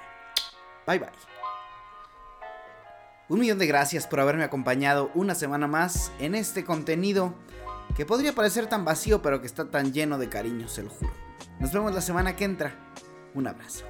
Bye 0.86 1.00
bye. 1.00 1.37
Un 3.30 3.40
millón 3.40 3.60
de 3.60 3.68
gracias 3.68 4.08
por 4.08 4.22
haberme 4.22 4.46
acompañado 4.46 5.12
una 5.13 5.36
semana 5.36 5.68
más 5.68 6.13
en 6.20 6.34
este 6.34 6.63
contenido 6.63 7.34
que 7.96 8.06
podría 8.06 8.34
parecer 8.34 8.68
tan 8.68 8.86
vacío 8.86 9.22
pero 9.22 9.42
que 9.42 9.48
está 9.48 9.70
tan 9.70 9.92
lleno 9.92 10.18
de 10.18 10.30
cariño, 10.30 10.70
se 10.70 10.84
lo 10.84 10.90
juro. 10.90 11.12
Nos 11.60 11.74
vemos 11.74 11.94
la 11.94 12.00
semana 12.00 12.38
que 12.38 12.46
entra. 12.46 12.74
Un 13.34 13.48
abrazo. 13.48 13.86